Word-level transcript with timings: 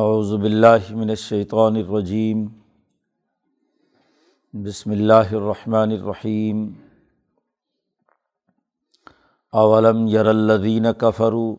اعوذ 0.00 0.30
باللہ 0.34 0.94
من 0.96 1.10
الشیطان 1.10 1.76
الرجیم 1.76 2.46
بسم 4.54 4.90
اللہ 4.90 5.34
الرحمن 5.40 5.90
الرحیم 5.90 6.62
اولم 9.52 10.06
یر 10.08 10.26
الذین 10.26 10.86
کفروا 10.98 11.54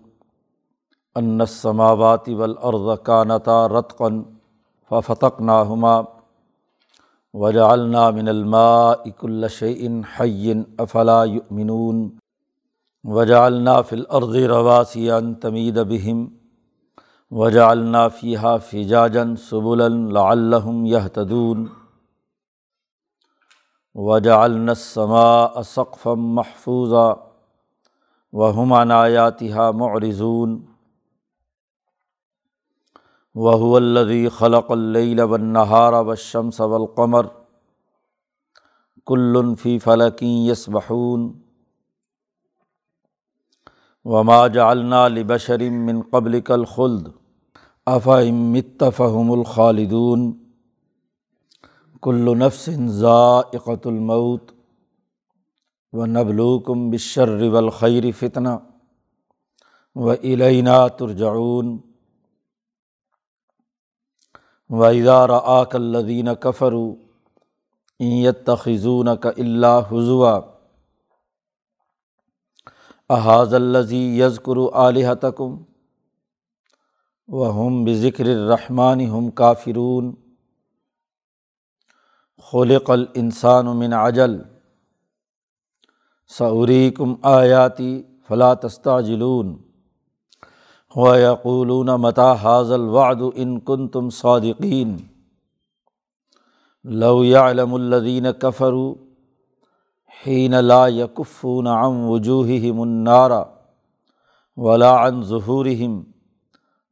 ان 1.16 1.42
السماوات 1.42 2.30
والارض 2.30 2.90
کانتا 3.04 3.62
رتقا 3.70 4.10
ففتقناہما 4.92 5.96
وجعلنا 7.34 8.10
من 8.10 8.30
الماء 8.30 9.10
كل 9.10 9.50
شيء 9.52 10.02
حي 10.18 10.62
افلا 10.80 11.24
يؤمنون 11.24 12.06
وجعلنا 13.04 13.82
في 13.82 13.96
الارض 13.96 14.36
رواسي 14.36 15.12
ان 15.18 15.40
تميد 15.40 15.80
بهم 15.80 16.32
وجعلنا 17.40 18.10
فيها 18.10 18.58
فجاجا 18.58 19.36
سبلا 19.36 19.90
لعلهم 19.90 20.86
يهتدون. 20.86 21.70
وجعلنا 23.96 24.72
السماء 24.72 25.62
سقفا 25.62 26.14
محفوظا 26.16 27.32
وهم 28.32 28.74
عن 28.74 28.92
آياتها 28.92 29.72
معرضون. 29.72 30.68
وهو 33.36 33.78
الذي 33.78 34.30
خلق 34.30 34.72
الليل 34.72 35.22
والنهار 35.22 35.94
والشمس 35.94 36.62
والقمر. 36.62 37.32
كل 39.04 39.56
في 39.56 39.80
فلك 39.80 40.24
يسبحون. 40.24 41.42
وما 44.06 44.48
جعلنا 44.48 45.10
لبشر 45.10 45.70
من 45.70 46.02
قبلك 46.02 46.52
الخلد. 46.52 47.23
افام 47.88 48.36
مت 48.52 48.84
فہم 48.98 49.32
الخالدون 49.32 50.22
کل 52.04 52.38
نفس 52.38 52.70
ذائقۃ 52.90 53.86
المعت 53.86 54.52
و 55.94 56.06
نبلوکم 56.06 56.90
بشر 56.92 57.30
والخیر 57.52 58.04
فتنہ 58.20 58.50
و 59.96 60.12
علینہ 60.12 60.78
ترجعون 61.00 61.78
و 64.70 64.84
ادار 64.84 65.30
آک 65.44 65.76
الدین 65.76 66.30
کفرو 66.42 66.86
ایت 68.00 68.50
خزون 68.60 69.16
کا 69.18 69.32
اللہ 69.38 69.92
حضوا 69.92 70.40
احاظ 73.10 73.54
الزی 73.54 74.04
یزکر 74.20 74.66
علیحتکم 74.78 75.56
و 77.28 77.44
ہم 77.52 77.84
بذکر 77.84 78.26
الرحمٰن 78.26 79.02
ہم 79.02 79.30
کافرون 79.32 80.14
خلق 82.52 82.90
الانسان 82.92 83.66
من 83.66 83.94
عجل 83.94 84.38
سعریکم 86.28 87.14
آیاتی 87.22 88.04
فلا 88.28 88.54
تستعجلون 88.54 89.56
و 90.96 91.16
یقولون 91.16 91.90
متا 91.90 92.34
حاض 92.34 92.72
الوعد 92.72 93.22
ان 93.36 93.60
کن 93.60 93.88
تم 93.88 94.10
صادقین 94.10 94.98
لو 96.84 97.24
يعلم 97.24 97.74
الذین 97.74 98.28
کفروا 98.42 98.94
حین 100.26 100.52
لا 100.52 100.88
یکفون 100.88 101.68
عن 101.68 102.04
وجوہہم 102.06 102.82
النار 102.82 103.32
ولا 104.58 105.08
عن 105.08 105.24
ظہورہم 105.24 106.13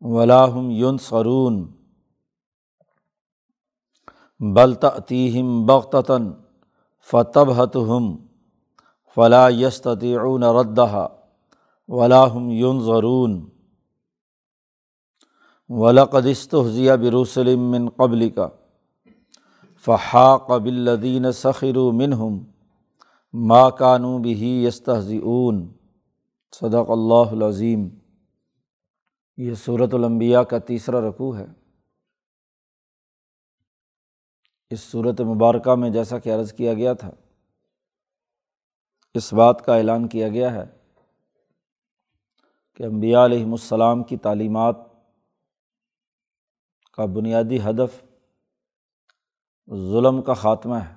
ولاحم 0.02 0.72
یون 0.72 0.98
سرون 0.98 1.66
بلتعتیم 4.40 5.66
بغتاً 5.66 6.32
فتب 7.08 7.52
حت 7.52 7.76
ہم 7.76 8.16
فلاں 9.18 9.52
یستعون 9.52 10.44
ردہ 10.44 11.08
ولاحم 11.88 12.50
یون 12.50 12.80
ضرون 12.80 13.40
ولقدست 15.70 16.56
حضیہ 16.56 16.92
بروسلم 16.92 17.72
من 17.72 17.88
قبل 17.90 18.30
کا 18.30 18.48
فحاق 19.86 20.52
بلدین 20.52 21.32
سخر 21.32 21.78
منہم 21.94 22.44
ما 23.34 23.70
کانو 23.70 24.18
بھی 24.18 24.66
یستحضیون 24.66 25.68
صدق 26.52 26.90
اللہ 26.90 27.32
العظیم 27.32 27.90
یہ 29.42 29.54
صورت 29.56 29.94
المبیا 29.94 30.44
کا 30.44 30.58
تیسرا 30.60 31.00
رقوع 31.02 31.36
ہے۔ 31.38 31.46
اس 34.72 34.80
صورت 34.80 35.22
مبارکہ 35.22 35.76
میں 35.76 35.90
جیسا 35.90 36.20
کہ 36.20 36.34
عرض 36.34 36.54
کیا 36.54 36.74
گیا 36.74 36.94
تھا، 36.94 37.10
اس 39.16 39.34
بات 39.34 39.66
کا 39.66 39.76
اعلان 39.76 40.08
کیا 40.08 40.28
گیا 40.28 40.54
ہے 40.54 40.66
کہ 42.80 42.84
امبیا 42.84 43.26
علیہم 43.26 43.52
السلام 43.52 44.04
کی 44.04 44.18
تعلیمات 44.18 44.76
کا 46.98 47.06
بنیادی 47.06 47.60
ہدف 47.62 48.00
ظلم 49.92 50.22
کا 50.22 50.34
خاتمہ 50.34 50.76
ہے، 50.76 50.96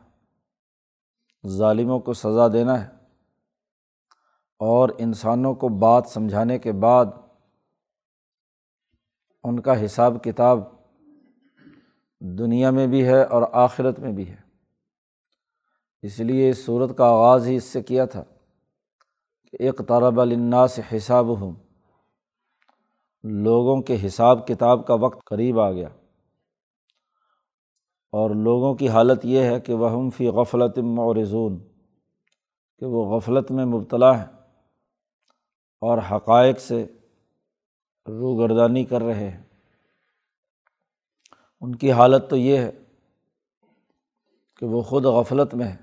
ظالموں 1.44 2.00
کو 2.00 2.12
سزا 2.12 2.48
دینا 2.48 2.80
ہے 2.80 2.88
اور 4.60 4.88
انسانوں 4.98 5.54
کو 5.54 5.68
بات 5.80 6.04
سمجھانے 6.08 6.58
کے 6.58 6.72
بعد 6.72 7.06
ان 9.44 9.60
کا 9.60 9.84
حساب 9.84 10.24
کتاب 10.24 10.58
دنیا 12.20 12.70
میں 12.70 12.86
بھی 12.86 13.06
ہے 13.06 13.22
اور 13.24 13.42
آخرت 13.52 13.98
میں 13.98 14.12
بھی 14.12 14.28
ہے۔ 14.28 14.36
اس 16.02 16.20
لیے 16.20 16.50
اس 16.50 16.64
صورت 16.66 16.96
کا 16.96 17.04
آغاز 17.04 17.46
ہی 17.46 17.56
اس 17.56 17.64
سے 17.64 17.82
کیا 17.82 18.04
تھا 18.04 18.22
کہ 19.44 19.62
ایک 19.62 19.78
طرب 19.88 20.20
النا 20.20 20.66
سے 20.66 20.82
حساب 20.96 21.40
ہوں 21.40 21.52
لوگوں 23.22 23.82
کے 23.82 23.96
حساب 24.06 24.46
کتاب 24.46 24.86
کا 24.86 24.94
وقت 24.94 25.24
قریب 25.24 25.60
آ 25.60 25.72
گیا۔ 25.72 25.88
اور 28.12 28.30
لوگوں 28.30 28.74
کی 28.74 28.88
حالت 28.88 29.24
یہ 29.24 29.40
ہے 29.40 29.60
کہ 29.60 29.74
وہ 29.74 30.10
فی 30.10 30.28
غفلت 30.28 30.78
معرضون، 30.78 31.58
کہ 32.78 32.86
وہ 32.86 33.16
غفلت 33.16 33.50
میں 33.50 33.64
مبتلا 33.64 34.18
ہے 34.18 34.26
اور 35.80 35.98
حقائق 36.10 36.60
سے 36.60 36.86
روگردانی 38.08 38.84
کر 38.84 39.02
رہے 39.02 39.30
ہیں۔ 39.30 39.42
ان 41.60 41.76
کی 41.76 41.92
حالت 41.92 42.30
تو 42.30 42.36
یہ 42.36 42.58
ہے 42.58 42.70
کہ 44.56 44.66
وہ 44.66 44.82
خود 44.82 45.04
غفلت 45.04 45.54
میں 45.54 45.66
ہے 45.66 45.76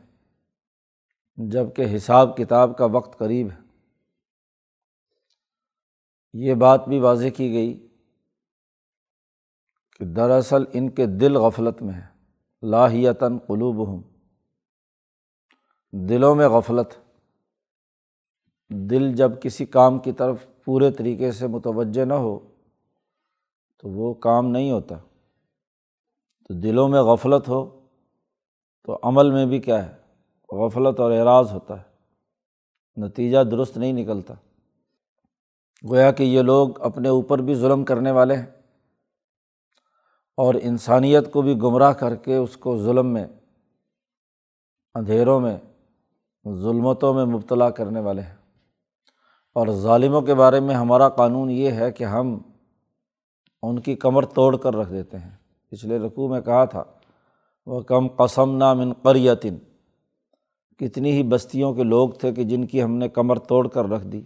جبکہ 1.36 1.96
حساب 1.96 2.38
کتاب 2.38 2.78
کا 2.78 2.86
وقت 2.86 3.20
قریب 3.20 3.48
ہے۔ 3.52 3.62
یہ 6.34 6.54
بات 6.54 6.88
بھی 6.88 7.00
واضح 7.00 7.28
کی 7.28 7.54
گئی 7.54 7.88
کہ 10.00 10.06
دراصل 10.06 10.64
ان 10.74 10.90
کے 10.90 11.06
دل 11.06 11.36
غفلت 11.36 11.82
میں 11.82 11.94
ہے 11.94 12.08
لاہیتاً 12.62 13.38
قلوب 13.38 13.88
ہوں 13.88 14.04
دلوں 15.92 16.36
میں 16.36 16.48
غفلت۔ 16.48 17.00
دل 18.70 19.14
جب 19.14 19.42
کسی 19.42 19.66
کام 19.66 20.00
کی 20.00 20.12
طرف 20.12 20.46
پورے 20.66 20.92
طریقے 20.92 21.32
سے 21.32 21.48
متوجہ 21.48 22.06
نہ 22.06 22.14
ہو 22.14 22.40
تو 23.78 23.90
وہ 23.90 24.14
کام 24.14 24.48
نہیں 24.48 24.72
ہوتا۔ 24.72 24.96
تو 26.48 26.54
دلوں 26.54 26.90
میں 26.90 27.02
غفلت 27.02 27.48
ہو 27.48 27.80
تو 28.84 29.00
عمل 29.04 29.32
میں 29.32 29.46
بھی 29.46 29.60
کیا 29.60 29.90
ہے؟ 29.90 29.96
غفلت 30.56 31.00
اور 31.00 31.12
اعراض 31.12 31.52
ہوتا 31.52 31.82
ہے۔ 31.82 31.92
نتیجہ 32.98 33.44
درست 33.44 33.78
نہیں 33.78 33.94
نکلتا۔ 33.94 34.34
گویا 35.90 36.12
کہ 36.12 36.24
یہ 36.24 36.42
لوگ 36.42 36.82
اپنے 36.82 37.10
اوپر 37.10 37.40
بھی 37.40 37.56
ظلم 37.56 37.86
کرنے 37.86 38.12
والے 38.12 38.36
ہیں۔ 38.36 38.46
اور 40.38 40.56
انسانیت 40.62 41.32
کو 41.32 41.42
بھی 41.42 41.58
گمراہ 41.58 41.94
کر 41.94 42.16
کے 42.16 42.36
اس 42.36 42.58
کو 42.58 42.78
ظلم 42.78 43.08
میں، 43.08 43.28
اندھیروں 44.96 45.40
میں، 45.40 45.58
ظلمتوں 46.54 47.14
میں 47.14 47.26
مبتلا 47.26 47.70
کرنے 47.70 48.00
والے 48.00 48.22
ہیں۔ 48.22 48.41
اور 49.54 49.68
ظالموں 49.68 50.22
کے 50.22 50.34
بارے 50.34 50.60
میں 50.60 50.76
ہمارا 50.76 51.10
قانون 51.10 51.50
یہ 51.50 51.72
ہے 51.72 51.92
کہ 51.92 52.04
ہم 52.04 52.38
ان 53.64 53.80
کی 53.80 53.96
کمر 53.96 54.26
توڑ 54.26 54.58
کر 54.58 54.76
رکھ 54.76 54.92
دیتے 54.92 55.18
ہیں۔ 55.18 55.32
پچھلے 55.70 56.00
رقوع 56.00 56.30
میں 56.30 56.42
کہا 56.42 56.66
تھا 56.66 56.84
وہ 57.66 57.82
کم 57.82 58.08
قسم 58.08 58.58
نام 58.58 58.94
قریتن 58.94 59.58
کتنی 60.78 61.12
ہی 61.12 61.24
بستیوں 61.24 61.74
کے 61.74 61.84
لوگ 61.84 62.10
تھے 62.10 62.32
کہ 62.32 62.44
جن 62.44 62.66
کی 62.66 62.84
ہم 62.84 62.92
نے 62.92 63.10
کمر 63.10 63.40
توڑ 63.40 63.68
کر 63.68 63.86
رکھ 63.86 64.08
دی۔ 64.08 64.22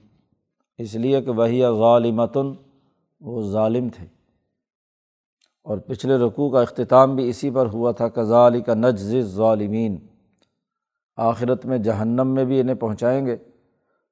اس 0.77 0.95
لیے 0.95 1.21
کہ 1.21 1.31
وہی 1.31 1.61
ظالمتن، 1.61 2.53
وہ 3.19 3.41
ظالم 3.41 3.89
تھے۔ 3.89 4.05
اور 5.63 5.77
پچھلے 5.77 6.17
رقوع 6.17 6.51
کا 6.51 6.61
اختتام 6.61 7.15
بھی 7.15 7.29
اسی 7.29 7.49
پر 7.49 7.65
ہوا 7.65 7.91
تھا 7.91 8.07
کزالی 8.09 8.61
کا 8.61 8.73
نجز 8.73 9.15
ظالمین 9.19 9.97
آخرت 11.15 11.65
میں 11.65 11.77
جہنم 11.77 12.27
میں 12.27 12.45
بھی 12.45 12.59
انہیں 12.59 12.75
پہنچائیں 12.75 13.25
گے۔ 13.25 13.37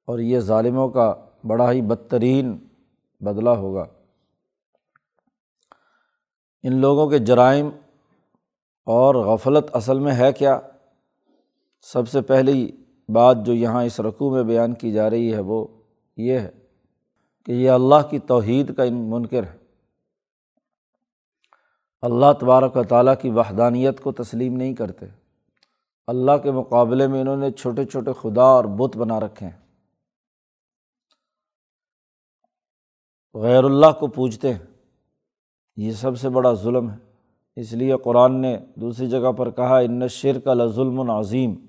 اور 0.04 0.18
یہ 0.18 0.38
ظالموں 0.38 0.88
کا 0.88 1.14
بڑا 1.46 1.72
ہی 1.72 1.82
بدترین 1.82 2.58
بدلہ 3.20 3.50
ہوگا۔ 3.50 3.86
ان 6.62 6.80
لوگوں 6.80 7.08
کے 7.08 7.18
جرائم 7.18 7.68
اور 8.84 9.14
غفلت 9.14 9.64
اصل 9.72 9.98
میں 9.98 10.14
ہے 10.14 10.32
کیا؟ 10.32 10.60
سب 11.82 12.08
سے 12.08 12.20
پہلی 12.20 12.72
بات 13.08 13.36
جو 13.46 13.52
یہاں 13.52 13.84
اس 13.84 14.00
رقوع 14.00 14.34
میں 14.34 14.42
بیان 14.42 14.74
کی 14.74 14.92
جا 14.92 15.10
رہی 15.10 15.34
ہے 15.34 15.40
وہ 15.40 15.66
یہ 16.16 16.38
ہے 16.38 16.50
کہ 17.46 17.52
یہ 17.52 17.70
اللہ 17.70 18.08
کی 18.10 18.18
توحید 18.18 18.76
کا 18.76 18.82
منکر 18.90 19.42
ہے۔ 19.42 19.58
اللہ 22.02 22.32
تبارک 22.40 22.76
و 22.76 22.82
تعالیٰ 22.82 23.14
کی 23.22 23.30
وحدانیت 23.30 24.00
کو 24.00 24.12
تسلیم 24.12 24.56
نہیں 24.56 24.74
کرتے۔ 24.74 25.06
اللہ 26.06 26.32
کے 26.42 26.50
مقابلے 26.50 27.06
میں 27.06 27.20
انہوں 27.20 27.36
نے 27.36 27.50
چھوٹے 27.50 27.84
چھوٹے 27.84 28.10
خدا 28.20 28.42
اور 28.42 28.64
بت 28.64 28.96
بنا 28.96 29.20
رکھے 29.20 29.46
ہیں۔ 29.46 29.63
غیر 33.34 33.64
اللہ 33.64 33.86
کو 34.00 34.06
پوجتے 34.06 34.52
ہیں۔ 34.52 34.66
یہ 35.76 35.92
سب 35.92 36.18
سے 36.18 36.28
بڑا 36.28 36.52
ظلم 36.52 36.90
ہے۔ 36.90 36.96
اس 37.56 37.72
لیے 37.72 37.94
قرآن 38.04 38.40
نے 38.40 38.58
دوسری 38.76 39.10
جگہ 39.10 39.32
پر 39.32 39.50
کہا، 39.50 39.78
ان 39.78 40.08
شرک 40.08 40.48
ظلم 40.66 41.00
العظیم 41.00 41.66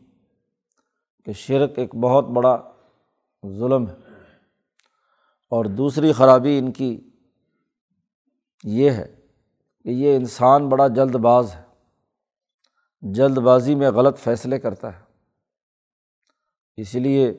کہ 1.25 1.33
شرک 1.33 1.79
ایک 1.79 1.95
بہت 1.95 2.25
بڑا 2.25 2.71
ظلم 3.47 3.87
ہے۔ 3.87 3.95
اور 5.49 5.65
دوسری 5.65 6.11
خرابی 6.11 6.57
ان 6.57 6.71
کی 6.71 7.09
یہ 8.63 8.89
ہے 8.89 9.15
کہ 9.83 9.89
یہ 9.89 10.15
انسان 10.15 10.69
بڑا 10.69 10.87
جلد 10.87 11.15
باز 11.15 11.55
ہے۔ 11.55 11.61
جلد 13.01 13.37
بازی 13.37 13.75
میں 13.75 13.91
غلط 13.91 14.17
فیصلے 14.17 14.59
کرتا 14.59 14.95
ہے۔ 14.95 15.03
اس 16.77 16.95
لیے 16.95 17.33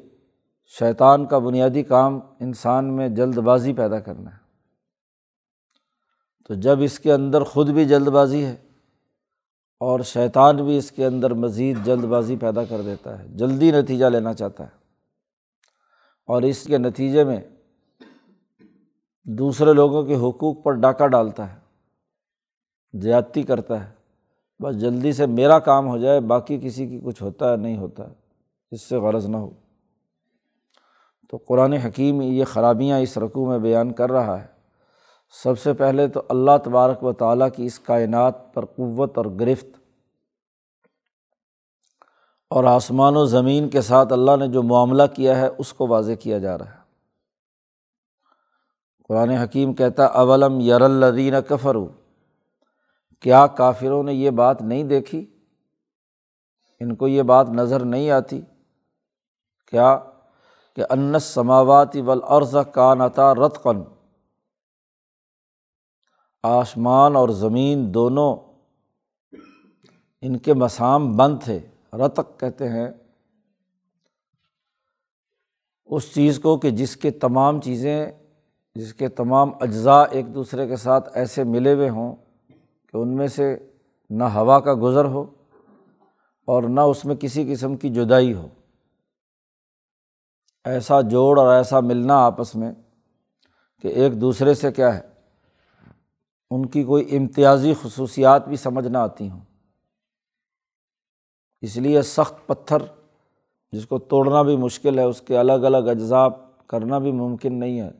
شیطان 0.66 1.26
کا 1.26 1.38
بنیادی 1.38 1.82
کام 1.82 2.20
انسان 2.40 2.96
میں 2.96 3.08
جلد 3.08 3.38
بازی 3.38 3.72
پیدا 3.72 4.00
کرنا 4.00 4.30
ہے۔ 4.30 4.46
تو 6.48 6.54
جب 6.54 6.78
اس 6.80 6.98
کے 6.98 7.12
اندر 7.12 7.42
خود 7.42 7.70
بھی 7.70 7.84
جلد 7.84 8.08
بازی 8.08 8.44
ہے 8.44 8.56
اور 9.80 10.00
شیطان 10.00 10.56
بھی 10.56 10.78
اس 10.78 10.90
کے 10.90 11.06
اندر 11.06 11.34
مزید 11.34 11.78
جلد 11.84 12.04
بازی 12.04 12.36
پیدا 12.36 12.64
کر 12.64 12.80
دیتا 12.80 13.18
ہے، 13.18 13.28
جلدی 13.28 13.70
نتیجہ 13.70 14.06
لینا 14.06 14.34
چاہتا 14.34 14.64
ہے۔ 14.64 14.76
اور 16.26 16.42
اس 16.42 16.64
کے 16.64 16.78
نتیجے 16.78 17.24
میں 17.24 17.40
دوسرے 19.24 19.72
لوگوں 19.72 20.04
کے 20.04 20.16
حقوق 20.16 20.64
پر 20.64 20.72
ڈاکہ 20.72 21.06
ڈالتا 21.06 21.54
ہے، 21.54 21.58
زیادتی 22.98 23.42
کرتا 23.42 23.88
ہے۔ 23.88 23.94
بس 24.58 24.80
جلدی 24.80 25.12
سے 25.12 25.26
میرا 25.26 25.58
کام 25.58 25.88
ہو 25.88 25.98
جائے، 25.98 26.20
باقی 26.20 26.58
کسی 26.62 26.88
کی 26.88 27.00
کچھ 27.04 27.22
ہوتا 27.22 27.52
ہے، 27.52 27.56
نہیں 27.56 27.76
ہوتا، 27.76 28.04
اس 28.70 28.82
سے 28.82 28.96
غرض 28.96 29.26
نہ 29.26 29.36
ہو۔ 29.36 29.50
تو 31.30 31.36
قرآن 31.36 31.72
حکیم 31.72 32.20
یہ 32.20 32.44
خرابیاں 32.44 32.98
اس 32.98 33.18
رقوع 33.18 33.48
میں 33.48 33.58
بیان 33.58 33.92
کر 33.92 34.12
رہا 34.12 34.40
ہے۔ 34.40 34.46
سب 35.42 35.58
سے 35.58 35.72
پہلے 35.72 36.08
تو 36.08 36.22
اللہ 36.28 36.50
تبارک 36.64 37.04
و 37.04 37.12
تعالیٰ 37.12 37.48
کی 37.56 37.66
اس 37.66 37.78
کائنات 37.78 38.54
پر 38.54 38.64
قوت 38.64 39.18
اور 39.18 39.26
گرفت۔ 39.40 39.66
اور 42.50 42.64
آسمان 42.64 43.16
و 43.16 43.24
زمین 43.24 43.68
کے 43.68 43.80
ساتھ 43.80 44.12
اللہ 44.12 44.36
نے 44.36 44.48
جو 44.48 44.62
معاملہ 44.62 45.02
کیا 45.14 45.40
ہے، 45.40 45.48
اس 45.58 45.72
کو 45.72 45.86
واضح 45.86 46.12
کیا 46.12 46.38
جا 46.38 46.58
رہا 46.58 46.70
ہے۔ 46.70 46.86
قرآن 49.08 49.30
حکیم 49.30 49.74
کہتا 49.74 50.04
اولم 50.04 50.60
یر 50.60 50.80
الدین 50.80 51.34
کفر 51.48 51.76
کیا 53.20 53.46
کافروں 53.46 54.02
نے 54.02 54.12
یہ 54.12 54.30
بات 54.30 54.62
نہیں 54.62 54.84
دیکھی؟ 54.84 55.26
ان 56.80 56.94
کو 56.94 57.08
یہ 57.08 57.22
بات 57.22 57.48
نظر 57.48 57.84
نہیں 57.84 58.10
آتی۔ 58.10 58.40
کیا 59.70 59.98
کہ 60.76 60.84
انس 60.90 61.24
سماواتی 61.24 62.00
ولعرض 62.00 62.56
کا 62.72 62.94
نتا 62.94 63.34
رت 63.34 63.62
قن 63.62 63.82
آسمان 66.42 67.16
اور 67.16 67.28
زمین 67.28 67.94
دونوں 67.94 68.36
ان 70.22 70.36
کے 70.36 70.54
مسام 70.54 71.16
بند 71.16 71.38
تھے۔ 71.44 71.60
رتق 71.92 72.40
کہتے 72.40 72.68
ہیں 72.68 72.88
اس 75.84 76.14
چیز 76.14 76.38
کو 76.38 76.56
کہ 76.56 76.70
جس 76.70 76.96
کے 76.96 77.10
تمام 77.10 77.60
چیزیں، 77.60 78.10
جس 78.74 78.94
کے 78.94 79.08
تمام 79.08 79.50
اجزاء 79.60 80.04
ایک 80.10 80.34
دوسرے 80.34 80.68
کے 80.68 80.76
ساتھ 80.76 81.08
ایسے 81.14 81.44
ملے 81.44 81.74
ہوئے 81.74 81.88
ہوں 81.88 82.16
کہ 82.92 82.96
ان 82.96 83.16
میں 83.16 83.28
سے 83.28 83.56
نہ 84.10 84.24
ہوا 84.24 84.60
کا 84.60 84.74
گزر 84.82 85.04
ہو 85.04 85.24
اور 86.44 86.62
نہ 86.62 86.80
اس 86.80 87.04
میں 87.04 87.16
کسی 87.16 87.52
قسم 87.52 87.76
کی 87.76 87.90
جدائی 87.90 88.34
ہو۔ 88.34 88.48
ایسا 90.66 91.00
جوڑ 91.00 91.40
اور 91.40 91.54
ایسا 91.54 91.80
ملنا 91.80 92.18
آپس 92.26 92.54
میں 92.54 92.72
کہ 93.82 93.88
ایک 93.88 94.20
دوسرے 94.20 94.54
سے 94.54 94.72
کیا 94.72 94.94
ہے، 94.94 95.00
ان 96.50 96.66
کی 96.66 96.84
کوئی 96.84 97.16
امتیازی 97.16 97.74
خصوصیات 97.82 98.48
بھی 98.48 98.56
سمجھ 98.56 98.88
نہ 98.88 98.98
آتی 98.98 99.30
ہوں۔ 99.30 99.40
اس 101.60 101.76
لیے 101.76 102.02
سخت 102.02 102.46
پتھر 102.46 102.78
جس 103.72 103.86
کو 103.86 103.98
توڑنا 103.98 104.42
بھی 104.42 104.56
مشکل 104.56 104.98
ہے، 104.98 105.04
اس 105.04 105.20
کے 105.20 105.38
الگ 105.38 105.52
الگ 105.52 105.76
اجزاء 105.76 106.26
کرنا 106.66 106.98
بھی 106.98 107.12
ممکن 107.12 107.60
نہیں 107.60 107.80
ہے، 107.80 107.90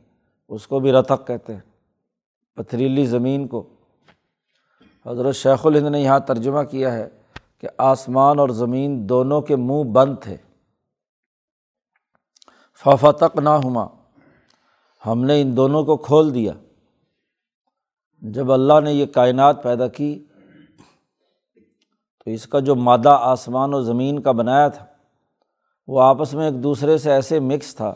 اس 0.49 0.67
کو 0.67 0.79
بھی 0.79 0.91
رتق 0.91 1.27
کہتے 1.27 1.53
ہیں۔ 1.53 1.61
پتھریلی 2.55 3.05
زمین 3.05 3.47
کو۔ 3.47 3.69
حضرت 5.05 5.35
شیخ 5.35 5.65
الہند 5.65 5.87
نے 5.87 6.01
یہاں 6.01 6.19
ترجمہ 6.19 6.63
کیا 6.63 6.93
ہے 6.93 7.09
کہ 7.57 7.67
آسمان 7.77 8.39
اور 8.39 8.49
زمین 8.49 9.09
دونوں 9.09 9.41
کے 9.41 9.55
منہ 9.55 9.83
بند 9.83 10.15
تھے۔ 10.21 10.37
ففتق 12.83 13.39
نہ 13.39 13.49
ہما 13.49 13.87
ہم 15.05 15.23
نے 15.23 15.41
ان 15.41 15.57
دونوں 15.57 15.83
کو 15.83 15.97
کھول 15.97 16.33
دیا۔ 16.33 16.53
جب 18.21 18.51
اللہ 18.51 18.79
نے 18.83 18.93
یہ 18.93 19.05
کائنات 19.05 19.63
پیدا 19.63 19.87
کی، 19.87 20.25
تو 22.25 22.31
اس 22.31 22.47
کا 22.47 22.59
جو 22.59 22.75
مادہ 22.75 23.17
آسمان 23.19 23.73
و 23.73 23.81
زمین 23.81 24.21
کا 24.21 24.31
بنایا 24.31 24.67
تھا، 24.67 24.85
وہ 25.87 26.01
آپس 26.01 26.33
میں 26.33 26.45
ایک 26.45 26.63
دوسرے 26.63 26.97
سے 26.97 27.11
ایسے 27.11 27.39
مکس 27.39 27.75
تھا 27.75 27.93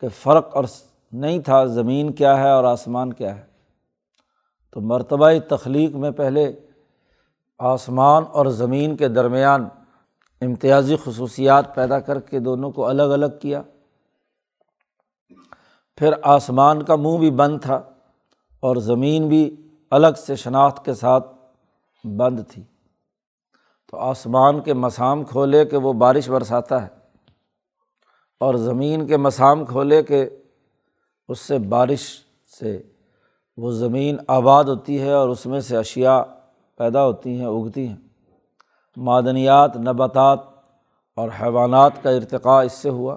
کہ 0.00 0.08
فرق 0.08 0.56
اور 0.56 0.64
نہیں 1.12 1.40
تھا 1.40 1.64
زمین 1.64 2.12
کیا 2.12 2.38
ہے 2.38 2.50
اور 2.50 2.64
آسمان 2.64 3.12
کیا 3.12 3.36
ہے۔ 3.36 3.44
تو 4.70 4.80
مرتبہ 4.80 5.30
تخلیق 5.48 5.90
میں 5.90 6.10
پہلے 6.10 6.52
آسمان 7.58 8.24
اور 8.32 8.46
زمین 8.46 8.96
کے 8.96 9.08
درمیان 9.08 9.68
امتیازی 10.40 10.96
خصوصیات 11.04 11.74
پیدا 11.74 12.00
کر 12.00 12.20
کے 12.20 12.38
دونوں 12.38 12.70
کو 12.70 12.86
الگ 12.86 13.02
الگ 13.02 13.38
کیا۔ 13.40 13.62
پھر 16.00 16.12
آسمان 16.22 16.82
کا 16.82 16.96
منہ 16.96 17.18
بھی 17.18 17.30
بند 17.30 17.60
تھا 17.62 17.74
اور 18.60 18.76
زمین 18.76 19.28
بھی 19.28 19.68
الگ 19.90 20.06
سے 20.16 20.36
شناخت 20.36 20.84
کے 20.84 20.94
ساتھ 20.94 21.34
بند 22.04 22.40
تھی۔ 22.48 22.62
تو 23.90 23.96
آسمان 23.96 24.60
کے 24.60 24.74
مسام 24.74 25.24
کھولے 25.24 25.64
کہ 25.64 25.76
وہ 25.76 25.92
بارش 25.92 26.28
برساتا 26.28 26.82
ہے 26.82 26.88
اور 28.40 28.54
زمین 28.54 29.06
کے 29.06 29.16
مسام 29.16 29.64
کھولے 29.64 30.02
کہ 30.02 30.28
اس 31.28 31.38
سے 31.38 31.58
بارش 31.58 32.20
سے 32.58 32.82
وہ 33.56 33.72
زمین 33.72 34.16
آباد 34.28 34.64
ہوتی 34.64 35.00
ہے 35.00 35.12
اور 35.12 35.28
اس 35.28 35.46
میں 35.46 35.60
سے 35.60 35.76
اشیا 35.76 36.24
پیدا 36.76 37.04
ہوتی 37.04 37.38
ہیں، 37.38 37.46
اگتی 37.46 37.88
ہیں۔ 37.88 37.96
معدنیات، 38.96 39.76
نباتات 39.76 40.40
اور 41.16 41.28
حیوانات 41.42 41.92
کا 42.02 42.10
ارتقاء 42.10 42.62
اس 42.62 42.72
سے 42.72 42.88
ہوا۔ 42.88 43.16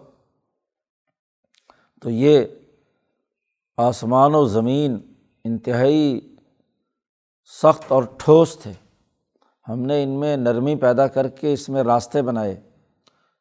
تو 2.02 2.10
یہ 2.10 2.46
آسمان 3.78 4.36
و 4.36 4.46
زمین 4.46 5.00
انتہائی 5.44 6.36
سخت 7.46 7.92
اور 7.92 8.04
ٹھوس 8.18 8.58
تھے۔ 8.58 8.74
ہم 9.70 9.80
نے 9.80 10.04
ان 10.04 10.10
میں 10.10 10.38
نرمی 10.38 10.76
پیدا 10.76 11.08
کر 11.08 11.28
کے 11.28 11.54
اس 11.54 11.70
میں 11.70 11.84
راستے 11.84 12.22
بنائے، 12.22 12.62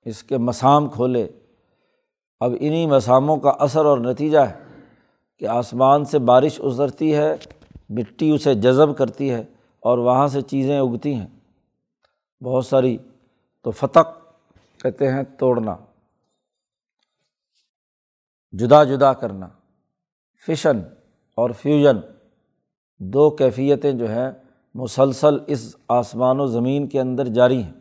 اس 0.04 0.22
کے 0.22 0.38
مسام 0.38 0.88
کھولے۔ 0.88 1.28
اب 2.40 2.52
انہیں 2.60 2.86
مساموں 2.86 3.36
کا 3.36 3.50
اثر 3.50 3.84
اور 3.84 3.98
نتیجہ 3.98 4.38
ہے 4.38 4.58
کہ 5.38 5.46
آسمان 5.46 6.04
سے 6.04 6.18
بارش 6.18 6.60
اترتی 6.64 7.14
ہے، 7.14 7.36
مٹی 7.88 8.30
اسے 8.30 8.54
جذب 8.54 8.98
کرتی 8.98 9.30
ہے 9.30 9.40
اور 9.80 9.98
وہاں 9.98 10.28
سے 10.28 10.42
چیزیں 10.42 10.78
اگتی 10.78 11.14
ہیں۔ 11.14 11.28
بہت 12.44 12.66
ساری 12.66 12.98
تو 13.62 13.70
فتق 13.70 14.34
کہتے 14.82 15.12
ہیں 15.12 15.22
توڑنا، 15.22 15.76
جدا 18.52 18.84
جدا 18.84 19.12
کرنا۔ 19.12 19.48
فشن 20.46 20.78
اور 21.34 21.50
فیوژن 21.50 21.96
دو 22.98 23.30
کیفیتیں 23.30 23.92
جو 23.92 24.10
ہیں 24.10 24.30
مسلسل 24.74 25.36
اس 25.46 25.76
آسمان 25.88 26.40
و 26.40 26.46
زمین 26.46 26.88
کے 26.88 27.00
اندر 27.00 27.24
جاری 27.26 27.62
ہیں۔ 27.62 27.72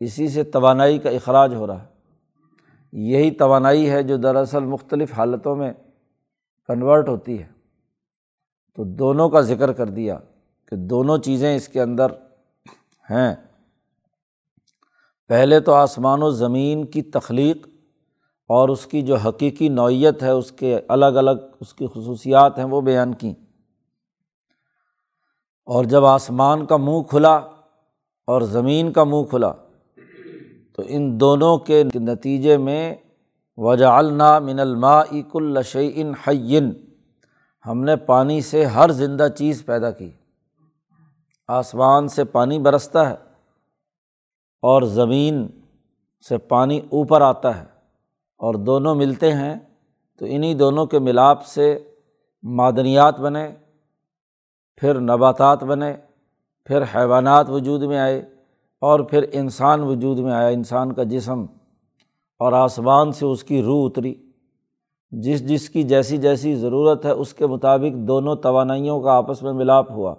اسی 0.00 0.28
سے 0.28 0.44
توانائی 0.44 0.98
کا 0.98 1.10
اخراج 1.10 1.54
ہو 1.54 1.66
رہا 1.66 1.82
ہے۔ 1.82 1.86
یہی 2.92 3.30
توانائی 3.30 3.90
ہے 3.90 4.02
جو 4.02 4.16
دراصل 4.16 4.64
مختلف 4.64 5.12
حالتوں 5.12 5.56
میں 5.56 5.72
کنورٹ 6.66 7.08
ہوتی 7.08 7.42
ہے۔ 7.42 7.46
تو 8.74 8.84
دونوں 8.84 9.28
کا 9.28 9.40
ذکر 9.40 9.72
کر 9.72 9.88
دیا 9.88 10.18
کہ 10.66 10.76
دونوں 10.76 11.18
چیزیں 11.18 11.56
اس 11.56 11.68
کے 11.68 11.82
اندر 11.82 12.06
ہیں۔ 13.10 13.34
پہلے 15.28 15.60
تو 15.60 15.72
آسمان 15.72 16.22
و 16.22 16.30
زمین 16.30 16.86
کی 16.86 17.02
تخلیق 17.02 17.68
اور 18.48 18.68
اس 18.68 18.86
کی 18.86 19.02
جو 19.02 19.16
حقیقی 19.16 19.68
نوعیت 19.68 20.22
ہے، 20.22 20.30
اس 20.30 20.52
کے 20.52 20.80
الگ 20.88 21.06
الگ 21.06 21.30
اس 21.60 21.74
کی 21.74 21.86
خصوصیات 21.86 22.58
ہیں، 22.58 22.64
وہ 22.64 22.80
بیان 22.80 23.14
کیں۔ 23.14 23.34
اور 25.64 25.84
جب 25.84 26.04
آسمان 26.04 26.66
کا 26.66 26.76
منہ 26.76 27.02
کھلا 27.02 27.34
اور 28.26 28.40
زمین 28.40 28.92
کا 28.92 29.04
منہ 29.04 29.24
کھلا، 29.24 29.52
تو 30.72 30.82
ان 30.86 31.20
دونوں 31.20 31.58
کے 31.58 31.84
نتیجے 31.94 32.56
میں 32.56 32.94
وجا 33.56 33.98
النا 33.98 34.38
من 34.38 34.60
الماء 34.60 35.02
اک 35.10 35.30
الشعین 35.34 36.12
حین، 36.28 36.72
ہم 37.66 37.84
نے 37.84 37.96
پانی 37.96 38.40
سے 38.40 38.64
ہر 38.64 38.90
زندہ 38.90 39.28
چیز 39.38 39.66
پیدا 39.66 39.90
کی۔ 39.90 40.10
آسمان 41.48 42.08
سے 42.08 42.24
پانی 42.24 42.58
برستا 42.58 43.10
ہے 43.10 43.14
اور 44.62 44.82
زمین 44.82 45.48
سے 46.28 46.38
پانی 46.38 46.80
اوپر 46.90 47.20
آتا 47.20 47.60
ہے۔ 47.60 47.75
اور 48.36 48.54
دونوں 48.54 48.94
ملتے 48.94 49.32
ہیں، 49.32 49.56
تو 50.18 50.26
انہیں 50.28 50.54
دونوں 50.54 50.86
کے 50.86 50.98
ملاپ 50.98 51.44
سے 51.46 51.78
معدنیات 52.42 53.20
بنے، 53.20 53.48
پھر 54.76 55.00
نباتات 55.00 55.64
بنے، 55.64 55.96
پھر 56.64 56.82
حیوانات 56.82 57.50
وجود 57.50 57.82
میں 57.82 57.98
آئے، 57.98 58.30
اور 58.80 59.00
پھر 59.00 59.24
انسان 59.32 59.80
وجود 59.80 60.18
میں 60.18 60.32
آیا، 60.32 60.48
انسان 60.48 60.92
کا 60.92 61.02
جسم، 61.02 61.44
اور 62.38 62.52
آسمان 62.52 63.12
سے 63.12 63.26
اس 63.26 63.44
کی 63.44 63.62
روح 63.62 63.86
اتری۔ 63.86 64.14
جس 65.10 65.48
جس 65.48 65.70
کی 65.70 65.82
جیسی 65.82 66.16
جیسی 66.16 66.54
ضرورت 66.54 67.04
ہے، 67.04 67.10
اس 67.10 67.34
کے 67.34 67.46
مطابق 67.46 67.94
دونوں 67.94 68.36
توانائیوں 68.36 69.00
کا 69.00 69.12
آپس 69.12 69.42
میں 69.42 69.52
ملاپ 69.52 69.90
ہوا۔ 69.90 70.14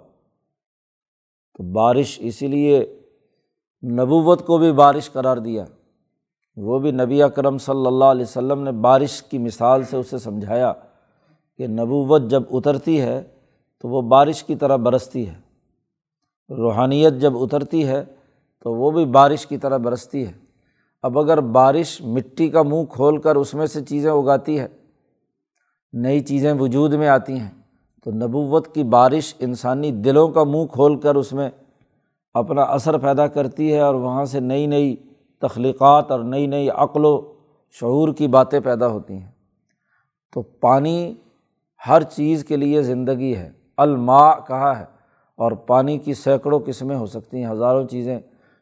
تو 1.56 1.62
بارش 1.72 2.18
اسی 2.22 2.46
لیے 2.46 3.00
نبوت 3.84 4.46
کو 4.46 4.58
بھی 4.58 4.72
بارش 4.72 5.12
قرار 5.12 5.36
دیا۔ 5.36 5.64
وہ 6.62 6.78
بھی 6.78 6.90
نبی 6.90 7.22
اکرم 7.22 7.58
صلی 7.58 7.86
اللہ 7.86 8.04
علیہ 8.04 8.22
وسلم 8.22 8.62
نے 8.62 8.72
بارش 8.72 9.22
کی 9.22 9.38
مثال 9.38 9.82
سے 9.82 9.96
اسے 9.96 10.18
سمجھایا 10.18 10.72
کہ 11.58 11.66
نبوت 11.66 12.22
جب 12.22 12.42
اترتی 12.50 13.00
ہے 13.00 13.22
تو 13.80 13.88
وہ 13.88 14.02
بارش 14.02 14.42
کی 14.44 14.54
طرح 14.56 14.76
برستی 14.76 15.28
ہے، 15.28 15.34
روحانیت 16.50 17.12
جب 17.12 17.32
اترتی 17.36 17.86
ہے 17.86 18.04
تو 18.60 18.72
وہ 18.74 18.90
بھی 18.90 19.04
بارش 19.04 19.46
کی 19.46 19.56
طرح 19.56 19.76
برستی 19.76 20.26
ہے۔ 20.26 20.32
اب 21.02 21.18
اگر 21.18 21.40
بارش 21.40 22.00
مٹی 22.00 22.48
کا 22.48 22.62
منہ 22.62 22.84
کھول 22.84 23.20
کر 23.20 23.36
اس 23.36 23.54
میں 23.54 23.66
سے 23.66 23.80
چیزیں 23.84 24.10
اگاتی 24.10 24.58
ہے، 24.60 24.66
نئی 25.92 26.20
چیزیں 26.20 26.52
وجود 26.52 26.94
میں 26.94 27.08
آتی 27.08 27.38
ہیں، 27.38 27.50
تو 28.06 28.10
نبوت 28.10 28.74
کی 28.74 28.84
بارش 28.84 29.34
انسانی 29.38 29.90
دلوں 29.92 30.28
کا 30.28 30.44
منہ 30.44 30.66
کھول 30.66 31.00
کر 31.00 31.14
اس 31.14 31.32
میں 31.32 31.50
اپنا 32.34 32.62
اثر 32.62 32.98
پیدا 32.98 33.26
کرتی 33.26 33.72
ہے 33.72 33.80
اور 33.80 33.94
وہاں 33.94 34.24
سے 34.24 34.40
نئی 34.40 34.66
نئی 34.66 34.94
تخلیقات 35.40 36.10
اور 36.10 36.20
نئی 36.20 36.46
نئی 36.46 36.70
عقل 36.70 37.04
و 37.04 37.32
شعور 37.70 38.08
کی 38.12 38.28
باتیں 38.28 38.60
پیدا 38.60 38.86
ہوتی 38.86 39.14
ہیں۔ 39.14 39.30
تو 40.32 40.42
پانی 40.42 41.14
ہر 41.88 42.02
چیز 42.02 42.44
کے 42.44 42.56
لیے 42.56 42.82
زندگی 42.82 43.36
ہے۔ 43.36 43.52
الماء 43.76 44.32
کہا 44.48 44.78
ہے 44.78 44.84
اور 45.36 45.52
پانی 45.52 45.98
کی 45.98 46.14
سینکڑوں 46.14 46.60
قسمیں 46.66 46.96
ہو 46.96 47.06
سکتی 47.06 47.44
ہیں، 47.44 47.50
ہزاروں 47.50 47.88
چیزیں۔ 47.88 48.20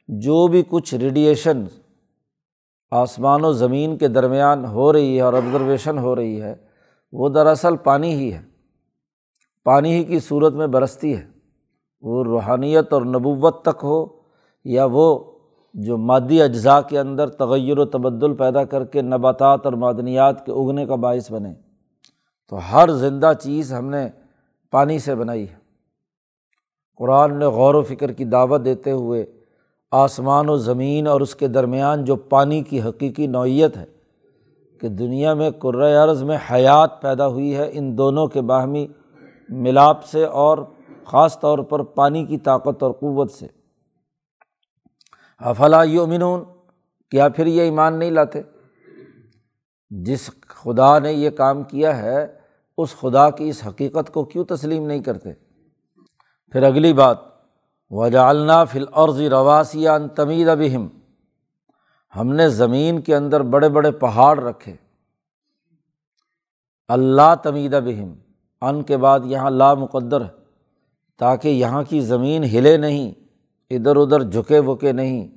جو 0.09 0.47
بھی 0.47 0.63
کچھ 0.69 0.95
ریڈیئیشن 0.95 1.65
آسمان 2.91 3.45
و 3.45 3.53
زمین 3.53 3.99
کے 3.99 4.09
درمیان 4.09 4.65
ہو 4.65 4.93
رہی 4.93 5.17
ہے 5.17 5.21
اور 5.21 5.33
آبزرویشن 5.33 5.99
ہو 5.99 6.17
رہی 6.17 6.43
ہے، 6.43 6.55
وہ 7.13 7.29
دراصل 7.29 7.77
پانی 7.77 8.15
ہی 8.15 8.33
ہے۔ 8.33 8.43
پانی 9.65 9.95
ہی 9.95 10.05
کی 10.05 10.19
صورت 10.19 10.53
میں 10.53 10.67
برستی 10.67 11.17
ہے۔ 11.17 11.27
وہ 12.01 12.25
روحانیت 12.25 12.93
اور 12.93 13.03
نبوت 13.03 13.63
تک 13.63 13.81
ہو 13.83 14.07
یا 14.65 14.87
وہ 14.91 15.36
جو 15.77 15.97
مادی 15.97 16.43
اجزاء 16.43 16.81
کے 16.81 16.99
اندر 16.99 17.29
تغیر 17.29 17.79
و 17.79 17.85
تبدل 17.85 18.35
پیدا 18.35 18.65
کر 18.65 18.85
کے 18.85 19.03
نباتات 19.03 19.65
اور 19.65 19.73
معدنیات 19.73 20.47
کے 20.47 20.53
اگنے 20.53 20.87
کا 20.87 20.95
باعث 20.95 21.33
بنے۔ 21.33 21.55
تو 22.49 22.59
ہر 22.73 22.89
زندہ 22.89 23.33
چیز 23.41 23.73
ہم 23.73 23.91
نے 23.91 24.09
پانی 24.71 24.99
سے 24.99 25.15
بنائی 25.15 25.49
ہے۔ 25.49 25.57
قرآن 26.97 27.39
نے 27.39 27.47
غور 27.47 27.75
و 27.75 27.83
فکر 27.83 28.13
کی 28.13 28.25
دعوت 28.25 28.65
دیتے 28.65 28.91
ہوئے 28.91 29.27
آسمان 29.93 30.49
و 30.49 30.57
زمین 30.57 31.07
اور 31.07 31.21
اس 31.21 31.35
کے 31.35 31.49
درمیان 31.49 32.05
جو 32.05 32.17
پانی 32.17 32.63
کی 32.63 32.83
حقیقی 32.83 33.27
نوعیت 33.27 33.77
ہے 33.77 33.85
کہ 34.81 34.89
دنیا 34.89 35.35
میں 35.35 35.51
عرض 36.05 36.23
میں 36.23 36.39
حیات 36.53 37.03
پیدا 37.03 37.27
ہوئی 37.27 37.57
ہے، 37.57 37.71
ان 37.73 37.99
دونوں 37.99 38.27
کے 38.27 38.41
باہمی 38.41 38.87
ملاپ 39.49 40.05
سے 40.05 40.25
اور 40.25 40.59
خاص 41.05 41.41
طور 41.41 41.59
پر 41.59 41.83
پانی 41.83 42.25
کی 42.25 42.39
طاقت 42.39 42.83
اور 42.83 42.91
قوت 42.91 43.31
سے۔ 43.31 43.56
افلا 45.39 45.83
یومنون 45.83 46.45
کیا 47.11 47.29
پھر 47.29 47.47
یہ 47.47 47.63
ایمان 47.63 47.99
نہیں 47.99 48.11
لاتے؟ 48.11 48.43
جس 49.91 50.31
خدا 50.41 50.99
نے 50.99 51.13
یہ 51.13 51.31
کام 51.31 51.63
کیا 51.63 51.97
ہے، 51.97 52.27
اس 52.79 52.97
خدا 52.97 53.31
کی 53.31 53.49
اس 53.49 53.67
حقیقت 53.67 54.13
کو 54.13 54.25
کیوں 54.25 54.45
تسلیم 54.45 54.87
نہیں 54.87 55.01
کرتے؟ 55.01 55.33
پھر 56.53 56.63
اگلی 56.63 56.93
بات 56.93 57.19
وجالنا 57.91 58.65
فل 58.65 58.85
عرض 58.93 59.21
رواسیہ 59.21 59.91
تمید 60.17 60.49
ابہم 60.49 60.89
ہم 62.17 62.33
نے 62.33 62.49
زمین 62.49 63.01
کے 63.01 63.17
اندر 63.17 63.43
بڑے 63.43 63.69
بڑے 63.69 63.91
پہاڑ 63.91 64.41
رکھے۔ 64.41 64.77
اللہ 66.89 67.35
تمید 67.43 67.75
بہم۔ 67.75 68.15
ان 68.61 68.83
کے 68.83 68.97
بعد 68.97 69.21
یہاں 69.25 69.51
لا 69.51 69.75
مقدر 69.75 70.21
ہے، 70.21 70.29
تاکہ 71.19 71.49
یہاں 71.49 71.83
کی 71.83 72.01
زمین 72.01 72.45
ہلے 72.45 72.77
نہیں۔ 72.77 73.26
ادھر 73.71 73.97
ادھر 73.97 74.23
جھکے 74.23 74.59
وکے 74.59 74.93
نہیں۔ 74.93 75.29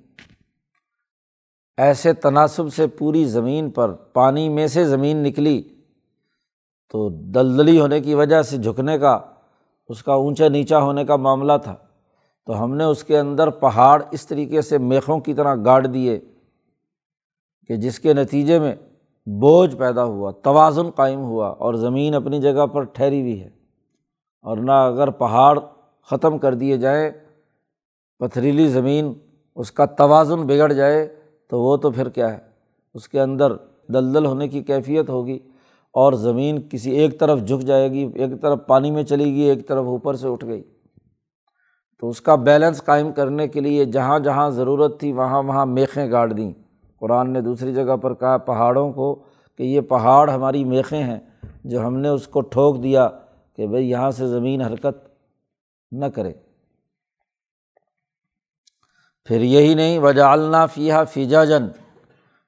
ایسے 1.78 2.14
تناسب 2.14 2.74
سے 2.74 2.88
پوری 2.88 3.26
زمین 3.26 3.70
پر 3.70 3.92
پانی 3.92 4.50
میں 4.50 4.68
سے 4.68 4.86
زمین 4.86 5.18
نکلی 5.18 5.62
تو 6.90 7.10
دلدلی 7.10 7.80
ہونے 7.80 8.00
کی 8.00 8.14
وجہ 8.14 8.42
سے 8.42 8.58
جھکنے 8.58 8.98
کا، 8.98 9.20
اس 9.88 10.04
کا 10.04 10.14
اونچا 10.14 10.48
نیچا 10.48 10.80
ہونے 10.80 11.06
کا 11.06 11.16
معاملہ 11.16 11.54
تھا۔ 11.64 11.76
تو 12.46 12.64
ہم 12.64 12.76
نے 12.76 12.84
اس 12.84 13.04
کے 13.04 13.20
اندر 13.20 13.50
پہاڑ 13.50 14.04
اس 14.12 14.28
طریقے 14.28 14.62
سے 14.62 14.78
میخوں 14.78 15.20
کی 15.20 15.34
طرح 15.34 15.56
گاڑ 15.66 15.88
دیے 15.88 16.20
کہ 17.68 17.76
جس 17.76 18.00
کے 18.00 18.14
نتیجے 18.14 18.60
میں 18.60 18.76
بوجھ 19.26 19.76
پیدا 19.76 20.04
ہوا، 20.04 20.32
توازن 20.32 20.90
قائم 20.92 21.20
ہوا 21.20 21.48
اور 21.48 21.74
زمین 21.74 22.16
اپنی 22.16 22.42
جگہ 22.42 22.66
پر 22.66 22.82
ٹھہری 22.82 23.22
ہوئی 23.22 23.42
ہے۔ 23.42 23.50
اور 24.42 24.58
نہ 24.58 24.72
اگر 24.72 25.10
پہاڑ 25.10 25.60
ختم 26.04 26.38
کر 26.38 26.54
دیے 26.54 26.78
جائیں 26.78 27.12
پتھریلی 28.20 28.68
زمین 28.68 29.14
اس 29.56 29.72
کا 29.72 29.86
توازن 29.86 30.48
بگڑ 30.48 30.74
جائے 30.74 31.16
تو 31.50 31.62
وہ 31.62 31.78
تو 31.78 31.92
پھر 31.92 32.10
کیا 32.10 32.34
ہے؟ 32.34 32.38
اس 32.94 33.10
کے 33.10 33.22
اندر 33.22 33.52
دلدل 33.94 34.26
ہونے 34.26 34.48
کی 34.48 34.64
کیفیت 34.64 35.10
ہوگی 35.10 35.40
اور 35.94 36.14
زمین 36.14 36.70
کسی 36.70 36.92
ایک 36.92 37.20
طرف 37.20 37.40
جھک 37.40 37.62
جائے 37.62 37.92
گی، 37.92 38.12
ایک 38.16 38.42
طرف 38.42 38.60
پانی 38.68 38.92
میں 38.92 39.04
چلے 39.04 39.26
گی 39.26 39.42
ایک 39.42 39.68
طرف 39.68 39.86
اوپر 39.86 40.14
سے 40.14 40.28
اٹھ 40.28 40.46
گئی۔ 40.46 40.64
تو 42.00 42.10
اس 42.10 42.22
کا 42.22 42.36
بیلنس 42.36 42.84
قائم 42.84 43.12
کرنے 43.12 43.48
کے 43.48 43.60
لیے 43.60 43.86
جہاں 43.86 44.20
جہاں 44.20 44.50
ضرورت 44.50 45.00
تھی 45.00 45.12
وہاں 45.12 45.44
وہاں 45.44 45.66
میخیں 45.66 46.12
گاڑ 46.12 46.34
دیں۔ 46.34 46.54
قرآن 47.00 47.30
نے 47.30 47.42
دوسری 47.42 47.74
جگہ 47.74 47.96
پر 47.96 48.14
کہا، 48.14 48.38
پہاڑوں 48.38 48.94
کو 48.94 49.24
کہ 49.58 49.64
یہ 49.64 49.82
پہاڑ 49.82 50.30
ہماری 50.30 50.64
میخیں 50.64 51.04
ہیں، 51.04 51.20
جو 51.64 51.88
ہم 51.88 51.98
نے 51.98 52.10
اس 52.10 52.28
کو 52.28 52.42
ٹھوک 52.42 52.84
دیا 52.84 53.10
کہ 53.56 53.68
بھائی 53.68 53.90
یہاں 53.90 54.12
سے 54.12 54.28
زمین 54.28 54.62
حرکت 54.62 55.08
نہ 55.92 56.06
کرے۔ 56.06 56.34
پھر 59.30 59.42
یہی 59.42 59.74
نہیں 59.74 60.00
وجالنا 60.00 60.66
فیحا 60.66 61.04
فیجا 61.04 61.44
جن 61.46 61.68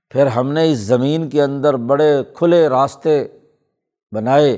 پھر 0.10 0.28
ہم 0.28 0.52
نے 0.52 0.72
اس 0.72 0.78
زمین 0.78 1.30
کے 1.30 1.44
اندر 1.44 1.74
بڑے 1.74 2.24
کھلے 2.34 2.70
راستے 2.70 3.28
بنائے 4.12 4.58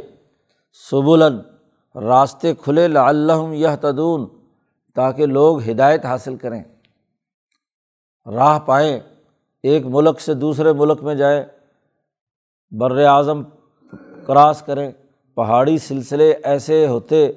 سبولن 0.92 1.38
راستے 1.96 2.56
کھلے 2.56 2.88
لعلہم 2.88 3.54
یہ 3.54 3.68
تدون 3.82 4.28
تاکہ 4.96 5.26
لوگ 5.26 5.70
ہدایت 5.70 6.06
حاصل 6.06 6.36
کریں۔ 6.36 6.64
راہ 8.26 8.60
پائیں، 8.60 9.00
ایک 9.64 9.86
ملک 9.86 10.22
سے 10.22 10.34
دوسرے 10.34 10.74
ملک 10.74 11.04
میں 11.04 11.16
جائے 11.16 11.46
بر 12.72 13.06
اعظم 13.06 13.44
کراس 14.28 14.62
کریں۔ 14.62 14.92
پہاڑی 15.36 15.78
سلسلے 15.78 16.34
ایسے 16.44 16.88
ہوتے 16.88 17.32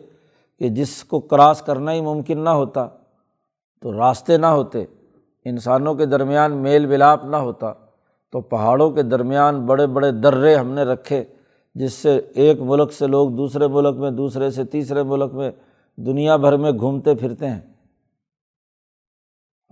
کہ 0.58 0.68
جس 0.68 1.04
کو 1.04 1.20
کراس 1.20 1.62
کرنا 1.62 1.92
ہی 1.92 2.00
ممکن 2.00 2.44
نہ 2.44 2.50
ہوتا۔ 2.50 2.86
تو 3.82 3.92
راستے 3.92 4.36
نہ 4.36 4.46
ہوتے، 4.48 4.84
انسانوں 5.46 5.94
کے 5.94 6.06
درمیان 6.06 6.56
میل 6.56 6.86
ملاپ 6.86 7.24
نہ 7.24 7.36
ہوتا، 7.36 7.72
تو 8.32 8.40
پہاڑوں 8.42 8.90
کے 8.90 9.02
درمیان 9.02 9.64
بڑے 9.66 9.86
بڑے 9.86 10.10
درے 10.12 10.54
ہم 10.54 10.70
نے 10.70 10.82
رکھے، 10.84 11.22
جس 11.76 11.92
سے 11.92 12.16
ایک 12.34 12.60
ملک 12.62 12.92
سے 12.92 13.06
لوگ 13.06 13.30
دوسرے 13.30 13.66
ملک 13.68 13.96
میں، 13.96 14.10
دوسرے 14.10 14.50
سے 14.50 14.64
تیسرے 14.64 15.02
ملک 15.02 15.34
میں 15.34 15.50
دنیا 15.98 16.36
بھر 16.36 16.56
میں 16.56 16.72
گھومتے 16.72 17.14
پھرتے 17.14 17.48
ہیں، 17.48 17.60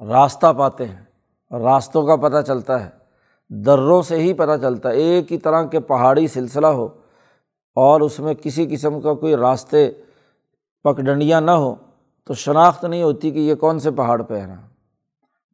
راستہ 0.01 0.53
پاتے 0.59 0.87
ہیں 0.87 1.59
راستوں 1.61 2.07
کا 2.07 2.17
پتہ 2.19 2.43
چلتا 2.47 2.85
ہے، 2.85 2.91
دروں 3.51 4.01
سے 4.03 4.17
ہی 4.17 4.33
پتہ 4.33 4.57
چلتا 4.63 4.89
ہے، 4.89 4.95
ایک 4.95 5.33
ہی 5.33 5.39
طرح 5.39 5.65
کے 5.67 5.81
پہاڑی 5.81 6.27
سلسلہ 6.29 6.67
ہو، 6.67 6.89
اور 7.77 8.01
اس 8.01 8.19
میں 8.21 8.35
کسی 8.35 8.67
قسم 8.67 9.01
کا 9.01 9.15
کوئی 9.15 9.37
راستے 9.37 9.91
پکڈنڈیاں 10.85 11.41
نہ 11.41 11.51
ہو 11.51 11.75
تو 12.27 12.35
شناخت 12.35 12.85
نہیں 12.85 13.03
ہوتی 13.03 13.31
کہ 13.31 13.39
یہ 13.39 13.55
کون 13.55 13.79
سے 13.79 13.91
پہاڑ 13.91 14.23
پہ 14.23 14.41
ہے 14.41 14.47
نا 14.47 14.57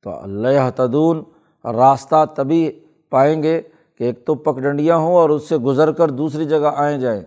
تو 0.03 0.23
اللہ 0.23 0.71
تدون 0.77 1.25
راستہ 1.65 2.25
تبھی 2.37 2.85
پائیں 3.11 3.43
گے 3.43 3.63
کہ 3.99 4.05
ایک 4.05 4.27
تو 4.27 4.35
پکڈنڈیاں 4.35 4.97
ہوں 4.97 5.15
اور 5.15 5.31
اس 5.31 5.49
سے 5.49 5.57
گزر 5.57 5.93
کر 5.93 6.09
دوسری 6.11 6.45
جگہ 6.45 6.73
آئیں 6.77 6.99
جائیں۔ 6.99 7.23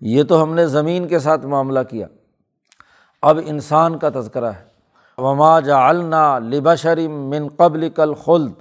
یہ 0.00 0.22
تو 0.22 0.42
ہم 0.42 0.54
نے 0.54 0.66
زمین 0.66 1.08
کے 1.08 1.18
ساتھ 1.18 1.46
معاملہ 1.46 1.78
کیا۔ 1.90 2.06
اب 3.22 3.38
انسان 3.46 3.98
کا 3.98 4.08
تذکرہ 4.14 4.52
ہے۔ 4.52 4.64
وما 5.18 5.60
جعلنا 5.60 6.38
لبشر 6.38 7.08
من 7.08 7.48
قبل 7.48 7.90
کل 7.90 8.14
خلد 8.14 8.52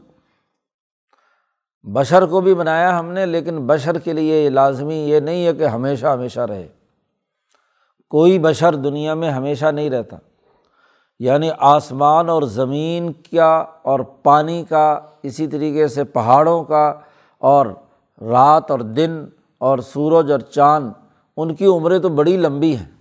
بشر 1.83 2.25
کو 2.25 2.41
بھی 2.41 2.55
بنایا 2.55 2.99
ہم 2.99 3.11
نے، 3.11 3.25
لیکن 3.25 3.67
بشر 3.67 3.99
کے 3.99 4.13
لیے 4.13 4.45
یہ 4.45 4.49
لازمی 4.49 4.95
یہ 4.95 5.19
نہیں 5.19 5.45
ہے 5.45 5.53
کہ 5.53 5.67
ہمیشہ 5.67 6.05
ہمیشہ 6.05 6.39
رہے۔ 6.39 6.67
کوئی 8.09 8.39
بشر 8.39 8.75
دنیا 8.75 9.13
میں 9.13 9.31
ہمیشہ 9.31 9.65
نہیں 9.65 9.89
رہتا۔ 9.89 10.17
یعنی 11.19 11.49
آسمان 11.59 12.29
اور 12.29 12.43
زمین 12.43 13.11
کا 13.31 13.65
اور 13.81 13.99
پانی 13.99 14.63
کا، 14.69 14.99
اسی 15.23 15.47
طریقے 15.47 15.87
سے 15.87 16.03
پہاڑوں 16.03 16.63
کا 16.63 16.93
اور 17.37 17.65
رات 18.21 18.71
اور 18.71 18.79
دن 18.79 19.25
اور 19.57 19.79
سورج 19.79 20.31
اور 20.31 20.39
چاند، 20.39 20.91
ان 21.37 21.55
کی 21.55 21.65
عمریں 21.65 21.99
تو 21.99 22.09
بڑی 22.09 22.37
لمبی 22.37 22.75
ہیں۔ 22.75 22.91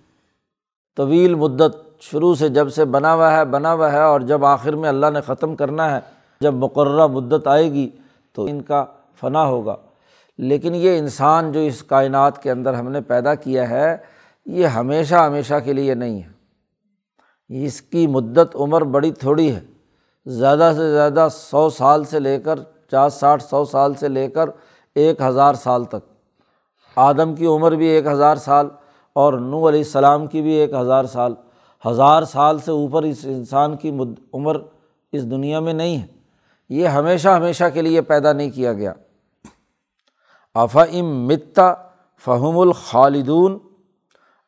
طویل 0.97 1.35
مدت 1.35 2.01
شروع 2.01 2.35
سے 2.35 2.49
جب 2.49 2.69
سے 2.69 2.85
بنا 2.85 3.13
ہوا 3.13 3.37
ہے، 3.37 3.45
بنا 3.45 3.73
ہوا 3.73 3.91
ہے 3.91 4.01
اور 4.01 4.21
جب 4.21 4.45
آخر 4.45 4.73
میں 4.73 4.89
اللہ 4.89 5.05
نے 5.13 5.21
ختم 5.21 5.55
کرنا 5.55 5.95
ہے، 5.95 5.99
جب 6.41 6.53
مقررہ 6.53 7.07
مدت 7.07 7.47
آئے 7.47 7.71
گی 7.71 7.89
تو 8.33 8.45
ان 8.45 8.61
کا 8.61 8.85
فنا 9.21 9.45
ہوگا۔ 9.45 9.75
لیکن 10.37 10.75
یہ 10.75 10.97
انسان 10.97 11.51
جو 11.51 11.59
اس 11.59 11.83
کائنات 11.83 12.43
کے 12.43 12.51
اندر 12.51 12.73
ہم 12.73 12.89
نے 12.89 13.01
پیدا 13.01 13.35
کیا 13.35 13.69
ہے 13.69 14.16
یہ 14.47 14.67
ہمیشہ 14.67 15.15
ہمیشہ 15.15 15.53
کے 15.63 15.73
لیے 15.73 15.95
نہیں 15.95 16.23
ہے۔ 16.23 16.29
اس 17.65 17.81
کی 17.81 18.07
مدت 18.07 18.55
عمر 18.55 18.81
بڑی 18.81 19.11
تھوڑی 19.11 19.55
ہے۔ 19.55 19.59
زیادہ 20.25 20.71
سے 20.75 20.91
زیادہ 20.91 21.27
سو 21.31 21.69
سال 21.69 22.03
سے 22.03 22.19
لے 22.19 22.39
کر 22.39 22.59
پچاس 22.59 23.13
ساٹھ 23.13 23.43
سو 23.43 23.65
سال 23.65 23.93
سے 23.93 24.07
لے 24.07 24.27
کر 24.27 24.49
ایک 24.95 25.21
ہزار 25.21 25.53
سال 25.53 25.83
تک۔ 25.83 26.13
آدم 26.95 27.35
کی 27.35 27.45
عمر 27.45 27.71
بھی 27.71 27.85
ایک 27.85 28.05
ہزار 28.05 28.35
سال 28.35 28.67
اور 29.13 29.33
نو 29.33 29.69
علیہ 29.69 29.79
السلام 29.79 30.27
کی 30.27 30.41
بھی 30.41 30.51
ایک 30.51 30.73
ہزار 30.73 31.03
سال۔ 31.03 31.33
ہزار 31.87 32.23
سال 32.23 32.59
سے 32.59 32.71
اوپر 32.71 33.03
اس 33.03 33.19
انسان 33.23 33.77
کی 33.77 33.91
عمر 34.33 34.57
اس 35.11 35.31
دنیا 35.31 35.59
میں 35.59 35.73
نہیں 35.73 35.97
ہے۔ 35.97 36.07
یہ 36.69 36.87
ہمیشہ 36.87 37.29
ہمیشہ 37.29 37.63
کے 37.73 37.81
لیے 37.81 38.01
پیدا 38.01 38.33
نہیں 38.33 38.51
کیا 38.51 38.73
گیا۔ 38.73 38.93
آفا 40.53 40.83
ام 40.83 41.27
متا 41.27 41.73
فہم 42.25 42.59
الخالدون۔ 42.59 43.57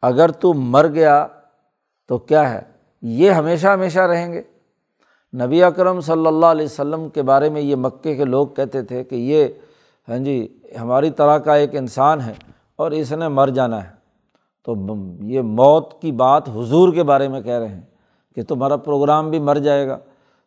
اگر 0.02 0.32
تو 0.32 0.54
مر 0.54 0.88
گیا 0.88 1.28
تو 2.08 2.18
کیا 2.18 2.54
ہے؟ 2.54 2.62
یہ 3.02 3.32
ہمیشہ 3.32 3.68
ہمیشہ 3.68 4.00
رہیں 4.00 4.34
گے۔ 4.34 4.42
نبی 5.34 5.64
اکرم 5.64 6.02
صلی 6.02 6.28
اللہ 6.28 6.46
علیہ 6.46 6.66
وسلم 6.66 7.10
کے 7.10 7.22
بارے 7.22 7.50
میں 7.50 7.62
یہ 7.62 7.76
مکے 7.76 8.16
کے 8.16 8.26
لوگ 8.26 8.48
کہتے 8.48 8.82
تھے 8.82 9.04
کہ 9.04 9.16
یہ 9.16 9.48
ہاں 10.08 10.18
جی 10.18 10.60
ہماری 10.82 11.12
طرح 11.12 11.38
کا 11.38 11.56
ایک 11.56 11.76
انسان 11.76 12.22
ہے 12.22 12.34
اور 12.76 12.92
اس 12.92 13.12
نے 13.12 13.28
مر 13.28 13.48
جانا 13.48 13.84
ہے۔ 13.84 13.90
تو 14.66 14.76
یہ 15.20 15.42
موت 15.42 16.02
کی 16.02 16.12
بات 16.12 16.50
حضور 16.50 16.94
کے 16.94 17.04
بارے 17.04 17.28
میں 17.28 17.42
کہہ 17.42 17.60
رہے 17.60 17.68
ہیں 17.68 17.82
کہ 18.36 18.44
تمہارا 18.44 18.76
پروگرام 18.76 19.30
بھی 19.30 19.40
مر 19.40 19.56
جائے 19.56 19.88
گا۔ 19.88 19.98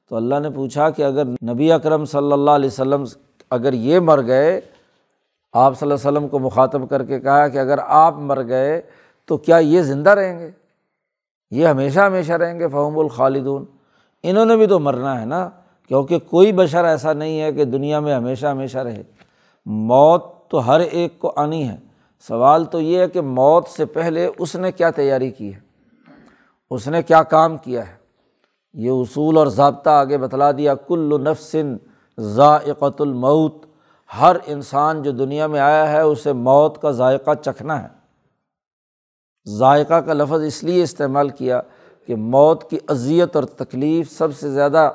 تو 0.08 0.16
اللہ 0.16 0.34
نے 0.38 0.50
پوچھا 0.50 0.90
کہ 0.90 1.02
اگر 1.02 1.24
نبی 1.24 1.72
اکرم 1.72 2.04
صلی 2.04 2.32
اللہ 2.32 2.50
علیہ 2.50 2.66
وسلم 2.66 3.04
اگر 3.50 3.72
یہ 3.72 4.00
مر 4.00 4.26
گئے، 4.26 4.60
آپ 5.52 5.78
صلی 5.78 5.90
اللہ 5.90 6.08
علیہ 6.08 6.18
وسلم 6.18 6.28
کو 6.28 6.38
مخاطب 6.38 6.90
کر 6.90 7.04
کے 7.04 7.20
کہا 7.20 7.48
کہ 7.48 7.58
اگر 7.58 7.78
آپ 7.86 8.14
مر 8.14 8.46
گئے 8.48 8.82
تو 9.26 9.36
کیا 9.36 9.56
یہ 9.56 9.82
زندہ 9.82 10.10
رہیں 10.10 10.38
گے؟ 10.38 10.50
یہ 11.50 11.66
ہمیشہ 11.66 12.00
ہمیشہ 12.00 12.32
رہیں 12.32 12.60
گے، 12.60 12.68
فہم 12.68 12.98
الخالدون۔ 12.98 13.64
انہوں 14.22 14.44
نے 14.44 14.56
بھی 14.56 14.66
تو 14.66 14.78
مرنا 14.78 15.20
ہے 15.20 15.26
نا، 15.26 15.50
کیونکہ 15.88 16.18
کوئی 16.18 16.52
بشر 16.52 16.84
ایسا 16.84 17.12
نہیں 17.12 17.40
ہے 17.40 17.52
کہ 17.52 17.64
دنیا 17.64 18.00
میں 18.00 18.14
ہمیشہ 18.14 18.46
ہمیشہ 18.46 18.78
رہے۔ 18.78 19.02
موت 19.66 20.50
تو 20.50 20.66
ہر 20.66 20.80
ایک 20.80 21.18
کو 21.18 21.32
آنی 21.36 21.68
ہے۔ 21.68 21.76
سوال 22.28 22.64
تو 22.64 22.80
یہ 22.80 22.98
ہے 22.98 23.08
کہ 23.08 23.20
موت 23.20 23.68
سے 23.68 23.84
پہلے 23.84 24.30
اس 24.38 24.56
نے 24.56 24.72
کیا 24.72 24.90
تیاری 24.90 25.30
کی 25.30 25.54
ہے؟ 25.54 25.60
اس 26.70 26.88
نے 26.88 27.02
کیا 27.02 27.22
کام 27.22 27.56
کیا 27.56 27.88
ہے؟ 27.88 27.94
یہ 28.74 28.90
اصول 28.90 29.36
اور 29.36 29.46
ضابطہ 29.46 29.90
آگے 29.90 30.18
بتلا 30.18 30.52
دیا۔ 30.52 30.74
کل 30.74 31.24
نفسن 31.24 31.76
ذائقۃ 32.20 32.96
المعت 32.98 33.66
ہر 34.20 34.36
انسان 34.46 35.02
جو 35.02 35.10
دنیا 35.10 35.46
میں 35.46 35.60
آیا 35.60 35.92
ہے، 35.92 36.00
اسے 36.00 36.32
موت 36.32 36.82
کا 36.82 36.90
ذائقہ 36.90 37.30
چکھنا 37.44 37.82
ہے۔ 37.82 38.01
ذائقہ 39.48 40.00
کا 40.00 40.12
لفظ 40.12 40.42
اس 40.42 40.64
لیے 40.64 40.82
استعمال 40.82 41.28
کیا 41.28 41.60
کہ 42.06 42.16
موت 42.16 42.70
کی 42.70 42.78
اذیت 42.88 43.36
اور 43.36 43.44
تکلیف 43.44 44.12
سب 44.12 44.36
سے 44.36 44.50
زیادہ 44.50 44.90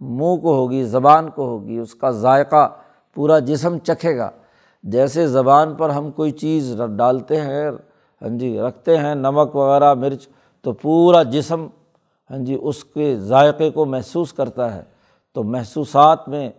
منہ 0.00 0.36
کو 0.36 0.54
ہوگی، 0.54 0.84
زبان 0.84 1.30
کو 1.30 1.44
ہوگی، 1.44 1.78
اس 1.78 1.94
کا 1.94 2.10
ذائقہ 2.10 2.68
پورا 3.14 3.38
جسم 3.38 3.78
چکھے 3.78 4.16
گا۔ 4.16 4.30
جیسے 4.82 5.26
زبان 5.26 5.74
پر 5.74 5.90
ہم 5.90 6.10
کوئی 6.10 6.30
چیز 6.30 6.76
ڈالتے 6.96 7.40
ہیں 7.40 7.70
ہاں 8.22 8.38
جی 8.38 8.60
رکھتے 8.60 8.98
ہیں، 8.98 9.14
نمک 9.14 9.56
وغیرہ، 9.56 9.94
مرچ، 9.94 10.28
تو 10.62 10.72
پورا 10.72 11.22
جسم 11.22 11.66
ہاں 12.30 12.38
جی 12.38 12.58
اس 12.62 12.84
کے 12.84 13.16
ذائقے 13.16 13.70
کو 13.70 13.84
محسوس 13.84 14.32
کرتا 14.32 14.74
ہے۔ 14.74 14.82
تو 15.34 15.42
محسوسات 15.42 16.28
میں، 16.28 16.50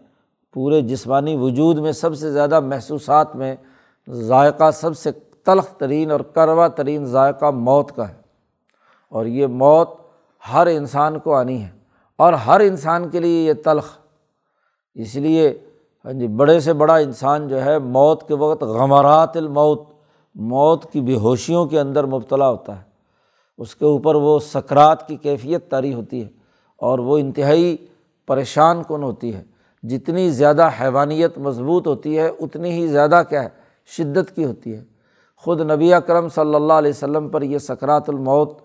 پورے 0.54 0.82
جسمانی 0.82 1.36
وجود 1.36 1.78
میں 1.78 1.92
سب 1.92 2.16
سے 2.16 2.32
زیادہ 2.32 2.60
محسوسات 2.60 3.36
میں 3.36 3.56
ذائقہ 4.10 4.72
سب 4.72 4.98
سے 4.98 5.12
تلخ 5.46 5.68
ترین 5.68 6.12
اور 6.12 6.20
کروا 6.20 6.68
ترین 6.68 7.06
ذائقہ 7.06 7.52
موت 7.52 7.92
کا 7.92 8.10
ہے۔ 8.10 8.20
اور 9.10 9.26
یہ 9.26 9.48
موت 9.48 9.90
ہر 10.54 10.68
انسان 10.68 11.20
کو 11.20 11.36
آنی 11.36 11.64
ہے 11.64 11.70
اور 12.18 12.34
ہر 12.34 12.60
انسان 12.60 13.10
کے 13.10 13.20
لیے 13.20 13.48
یہ 13.48 13.54
تلخ۔ 13.54 13.98
اس 14.96 15.16
لیے 15.16 15.60
ہاں 16.06 16.14
جی 16.14 16.28
بڑے 16.28 16.60
سے 16.60 16.74
بڑا 16.74 16.96
انسان 16.96 17.48
جو 17.48 17.66
ہے، 17.66 17.80
موت 17.80 18.28
کے 18.28 18.34
وقت 18.34 18.64
غمرات 18.64 19.38
الموت، 19.38 19.84
موت 20.36 20.92
کی 20.92 21.02
بے 21.02 21.16
ہوشیوں 21.16 21.66
کے 21.66 21.80
اندر 21.80 22.04
مبتلا 22.04 22.50
ہوتا 22.50 22.78
ہے۔ 22.78 22.84
اس 23.58 23.76
کے 23.76 23.86
اوپر 23.86 24.16
وہ 24.16 24.40
سکرات 24.40 25.08
کی 25.08 25.16
کیفیت 25.16 25.70
طاری 25.70 25.94
ہوتی 25.94 26.24
ہے 26.24 26.30
اور 26.78 27.00
وہ 27.00 27.18
انتہائی 27.18 27.78
پریشان 28.28 28.84
کن 28.88 29.04
ہوتی 29.04 29.36
ہے۔ 29.36 29.44
جتنی 29.84 30.30
زیادہ 30.30 30.70
حیوانیت 30.82 31.38
مضبوط 31.38 31.88
ہوتی 31.88 32.20
ہے، 32.20 32.28
اتنی 32.28 32.72
ہی 32.72 32.88
زیادہ 32.88 33.22
کیا 33.30 33.44
ہے، 33.44 33.50
شدت 33.86 34.36
کی 34.36 34.46
ہوتی 34.46 34.76
ہے۔ 34.76 34.84
خود 35.44 35.62
نبی 35.62 35.94
اکرم 35.94 36.30
صلی 36.30 36.56
اللہ 36.56 36.74
علیہ 36.74 36.90
وسلم 36.90 37.30
پر 37.30 37.42
یہ 37.42 37.58
سکرات 37.58 38.10
الموت 38.10 38.58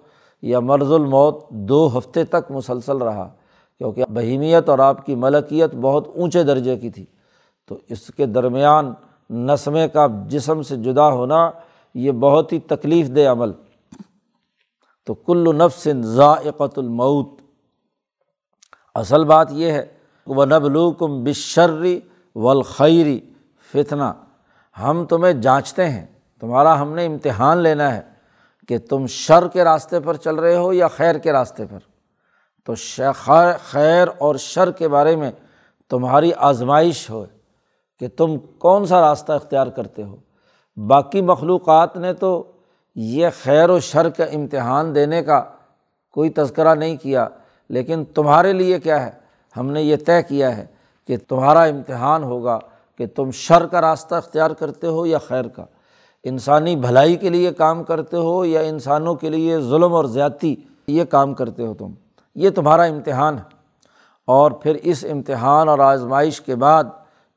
یا 0.43 0.61
مرض 0.61 0.93
الموت 0.93 1.49
دو 1.51 1.99
ہفتے 1.99 2.25
تک 2.25 2.51
مسلسل 2.51 2.97
رہا، 2.97 3.29
کیونکہ 3.79 4.05
بہیمیت 4.09 4.69
اور 4.69 4.79
آپ 4.79 5.07
کی 5.07 5.15
ملکیت 5.15 5.75
بہت 5.75 6.09
اونچے 6.15 6.43
درجے 6.43 6.77
کی 6.77 6.91
تھی۔ 6.91 7.05
تو 7.67 7.79
اس 7.89 8.07
کے 8.07 8.27
درمیان 8.27 8.93
نسمے 9.31 9.89
کا 9.89 10.07
جسم 10.29 10.63
سے 10.63 10.77
جدا 10.77 11.09
ہونا 11.09 11.51
یہ 11.95 12.13
بہت 12.13 12.53
ہی 12.53 12.59
تکلیف 12.59 13.09
دہ 13.17 13.29
عمل۔ 13.29 13.53
تو 15.07 15.15
کل 15.15 15.57
نفسن 15.57 16.03
ذائقۃ 16.03 16.77
المعت 16.77 17.41
اصل 18.95 19.25
بات 19.25 19.49
یہ 19.51 19.71
ہے 19.73 19.87
وہ 20.27 20.45
نبلوکم 20.45 21.25
بشرری 21.25 22.01
والخیری 22.37 23.21
فتنا 23.73 24.13
ہم 24.79 25.05
تمہیں 25.05 25.33
جانچتے 25.33 25.89
ہیں۔ 25.89 26.07
تمہارا 26.45 26.81
ہم 26.81 26.95
نے 26.95 27.07
امتحان 27.07 27.59
لینا 27.59 27.95
ہے 27.95 28.01
کہ 28.69 28.79
تم 28.79 29.07
شر 29.07 29.49
کے 29.49 29.65
راستے 29.65 30.01
پر 30.01 30.17
چل 30.17 30.35
رہے 30.35 30.57
ہو 30.57 30.73
یا 30.73 30.89
خیر 30.89 31.19
کے 31.19 31.33
راستے 31.33 31.67
پر۔ 31.71 31.79
تو 32.65 32.73
خیر 33.71 34.09
اور 34.19 34.35
شر 34.35 34.71
کے 34.71 34.89
بارے 34.89 35.17
میں 35.17 35.31
تمہاری 35.91 36.33
آزمائش 36.37 37.11
ہو 37.11 37.25
کہ 38.01 38.09
تم 38.09 38.39
کون 38.39 38.87
سا 38.87 39.01
راستہ 39.01 39.33
اختیار 39.33 39.67
کرتے 39.67 40.03
ہو۔ 40.03 40.17
باقی 40.77 41.23
مخلوقات 41.23 41.97
نے 41.97 42.15
تو 42.15 42.53
یہ 42.95 43.29
خیر 43.43 43.71
و 43.71 43.81
شر 43.81 44.09
کا 44.09 44.25
امتحان 44.25 44.95
دینے 44.95 45.23
کا 45.23 45.45
کوئی 46.11 46.31
تذکرہ 46.31 46.75
نہیں 46.75 46.97
کیا، 46.97 47.29
لیکن 47.69 48.05
تمہارے 48.05 48.53
لیے 48.53 48.81
کیا 48.81 49.07
ہے؟ 49.07 49.11
ہم 49.57 49.71
نے 49.71 49.83
یہ 49.83 49.97
طے 50.07 50.23
کیا 50.23 50.57
ہے 50.57 50.67
کہ 51.07 51.17
تمہارا 51.29 51.63
امتحان 51.63 52.25
ہوگا 52.25 52.59
کہ 52.99 53.07
تم 53.07 53.31
شر 53.31 53.67
کا 53.67 53.81
راستہ 53.81 54.15
اختیار 54.15 54.51
کرتے 54.51 54.87
ہو 54.87 55.07
یا 55.07 55.19
خیر 55.19 55.49
کا۔ 55.49 55.65
انسانی 56.25 56.77
بھلائی 56.77 57.17
کے 57.17 57.29
لیے 57.29 57.53
کام 57.53 57.85
کرتے 57.85 58.17
ہو 58.17 58.45
یا 58.45 58.61
انسانوں 58.61 59.15
کے 59.15 59.31
لیے 59.31 59.61
ظلم 59.61 59.95
اور 59.95 60.05
زیادتی 60.05 60.57
یہ 60.87 61.05
کام 61.05 61.35
کرتے 61.35 61.67
ہو 61.67 61.75
تم، 61.75 61.91
یہ 62.35 62.51
تمہارا 62.51 62.83
امتحان 62.83 63.39
ہے۔ 63.39 63.43
اور 64.27 64.51
پھر 64.51 64.75
اس 64.75 65.05
امتحان 65.11 65.69
اور 65.69 65.79
آزمائش 65.79 66.41
کے 66.41 66.55
بعد 66.55 66.85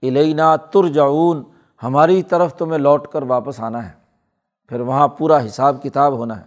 علینہ 0.03 0.55
ترجعون، 0.71 1.43
ہماری 1.83 2.23
طرف 2.23 2.55
تمہیں 2.55 2.79
لوٹ 2.79 3.07
کر 3.07 3.23
واپس 3.23 3.59
آنا 3.59 3.85
ہے۔ 3.85 3.91
پھر 4.69 4.79
وہاں 4.79 5.07
پورا 5.07 5.45
حساب 5.45 5.83
کتاب 5.83 6.13
ہونا 6.13 6.39
ہے۔ 6.39 6.45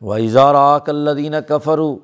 وہ 0.00 0.14
اظہار 0.14 0.78
کلدین 0.78 1.34
کفرو 1.48 1.98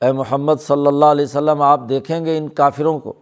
اے 0.00 0.12
محمد 0.12 0.54
صلی 0.60 0.86
اللہ 0.86 1.04
علیہ 1.04 1.24
وسلم، 1.24 1.62
آپ 1.62 1.80
دیکھیں 1.88 2.24
گے 2.24 2.38
ان 2.38 2.48
کافروں 2.48 2.98
کو 2.98 3.12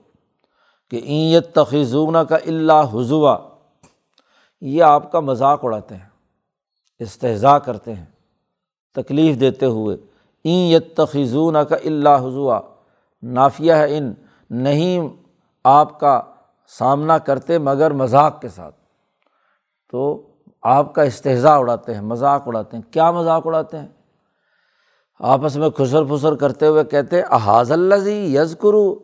کہ 0.90 1.00
اینت 1.04 1.54
تخیزون 1.54 2.16
کا 2.28 2.36
اللہ 2.36 2.82
حضوا 2.92 3.36
یہ 4.64 4.82
آپ 4.82 5.12
کا 5.12 5.20
مذاق 5.20 5.64
اڑاتے 5.64 5.94
ہیں 5.94 6.08
استحضاء 6.98 7.56
کرتے 7.56 7.94
ہیں، 7.94 8.06
تکلیف 8.94 9.40
دیتے 9.40 9.66
ہوئے۔ 9.66 9.96
این 10.44 10.72
یت 10.72 10.96
کا 11.64 11.76
اللہ 11.84 12.18
حضوا، 12.18 12.60
نافیہ 13.22 13.72
ہے 13.72 13.98
ان، 13.98 14.14
نہیں 14.50 15.08
آپ 15.64 16.00
کا 16.00 16.22
سامنا 16.66 17.18
کرتے 17.18 17.58
مگر 17.58 17.90
مذاق 17.90 18.40
کے 18.40 18.48
ساتھ۔ 18.48 18.74
تو 19.90 20.26
آپ 20.62 20.94
کا 20.94 21.02
استحضاء 21.02 21.58
اڑاتے 21.58 21.94
ہیں، 21.94 22.00
مذاق 22.00 22.42
اڑاتے 22.46 22.76
ہیں۔ 22.76 22.92
کیا 22.92 23.10
مذاق 23.10 23.46
اڑاتے 23.46 23.78
ہیں؟ 23.78 23.88
آپس 25.20 25.56
میں 25.56 25.70
خسر 25.70 26.04
پھسر 26.04 26.34
کرتے 26.34 26.66
ہوئے 26.66 26.84
کہتے 26.84 27.22
احاظ 27.22 27.72
اللہ 27.72 28.08
یز 28.08 28.56
کرو 28.60 28.98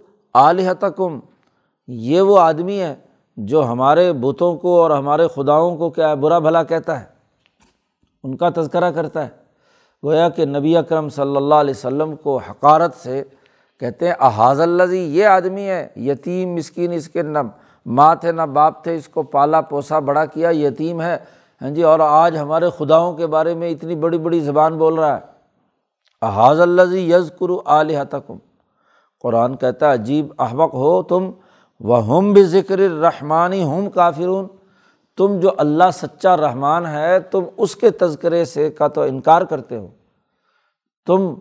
یہ 1.86 2.20
وہ 2.20 2.38
آدمی 2.38 2.80
ہے 2.80 2.96
جو 3.46 3.64
ہمارے 3.64 4.12
بتوں 4.12 4.56
کو 4.56 4.80
اور 4.82 4.90
ہمارے 4.90 5.26
خداؤں 5.34 5.76
کو 5.76 5.90
کیا 5.90 6.14
برا 6.14 6.38
بھلا 6.38 6.62
کہتا 6.62 7.00
ہے، 7.00 7.04
ان 8.24 8.36
کا 8.36 8.48
تذکرہ 8.56 8.90
کرتا 8.90 9.24
ہے۔ 9.24 9.28
گویا 10.02 10.28
کہ 10.28 10.44
نبی 10.44 10.76
اکرم 10.76 11.08
صلی 11.08 11.36
اللہ 11.36 11.54
علیہ 11.54 11.74
وسلم 11.76 12.14
کو 12.16 12.36
حقارت 12.38 12.94
سے 12.94 13.22
کہتے 13.80 14.06
ہیں 14.06 14.14
احاظ 14.20 14.60
اللہ 14.60 14.92
یہ 14.92 15.26
آدمی 15.26 15.68
ہے، 15.68 15.86
یتیم، 15.96 16.54
مسکین، 16.54 16.92
اس 16.92 17.08
کے 17.08 17.22
نہ 17.22 17.38
ماں 17.86 18.14
تھے، 18.14 18.32
نہ 18.32 18.42
باپ 18.42 18.82
تھے، 18.84 18.94
اس 18.94 19.08
کو 19.08 19.22
پالا 19.22 19.60
پوسا 19.60 19.98
بڑا 19.98 20.24
کیا، 20.24 20.50
یتیم 20.50 21.00
ہے۔ 21.02 21.16
ہاں 21.60 21.70
جی 21.70 21.82
اور 21.82 22.00
آج 22.00 22.36
ہمارے 22.38 22.66
خداؤں 22.78 23.16
کے 23.16 23.26
بارے 23.26 23.54
میں 23.54 23.68
اتنی 23.68 23.94
بڑی 23.96 24.18
بڑی 24.18 24.40
زبان 24.40 24.78
بول 24.78 24.94
رہا 24.94 25.14
ہے۔ 25.16 25.20
احاظ 26.22 26.60
اللہ 26.60 26.94
یز 26.94 27.30
کرو 27.38 27.60
علیہ 27.66 27.98
تکم 28.10 28.38
قرآن 29.24 29.56
کہتا 29.56 29.88
ہے، 29.88 29.92
عجیب 29.92 30.32
احبق 30.38 30.74
ہو 30.74 31.02
تم 31.02 31.30
وہ 31.80 32.06
ہم 32.06 32.32
بھی 32.32 32.44
ذکر 32.44 32.78
رحمانی 32.78 33.64
ہم 33.64 33.90
کافرون۔ 33.90 34.46
تم 35.16 35.40
جو 35.40 35.50
اللہ 35.58 35.84
سچا 35.92 36.36
رحمان 36.36 36.86
ہے، 36.86 37.20
تم 37.20 37.42
اس 37.56 37.76
کے 37.76 37.90
تذکرے 37.90 38.44
سے 38.44 38.70
کا 38.70 38.88
تو 38.88 39.02
انکار 39.02 39.42
کرتے 39.42 39.76
ہو۔ 39.76 39.88
تم 41.06 41.34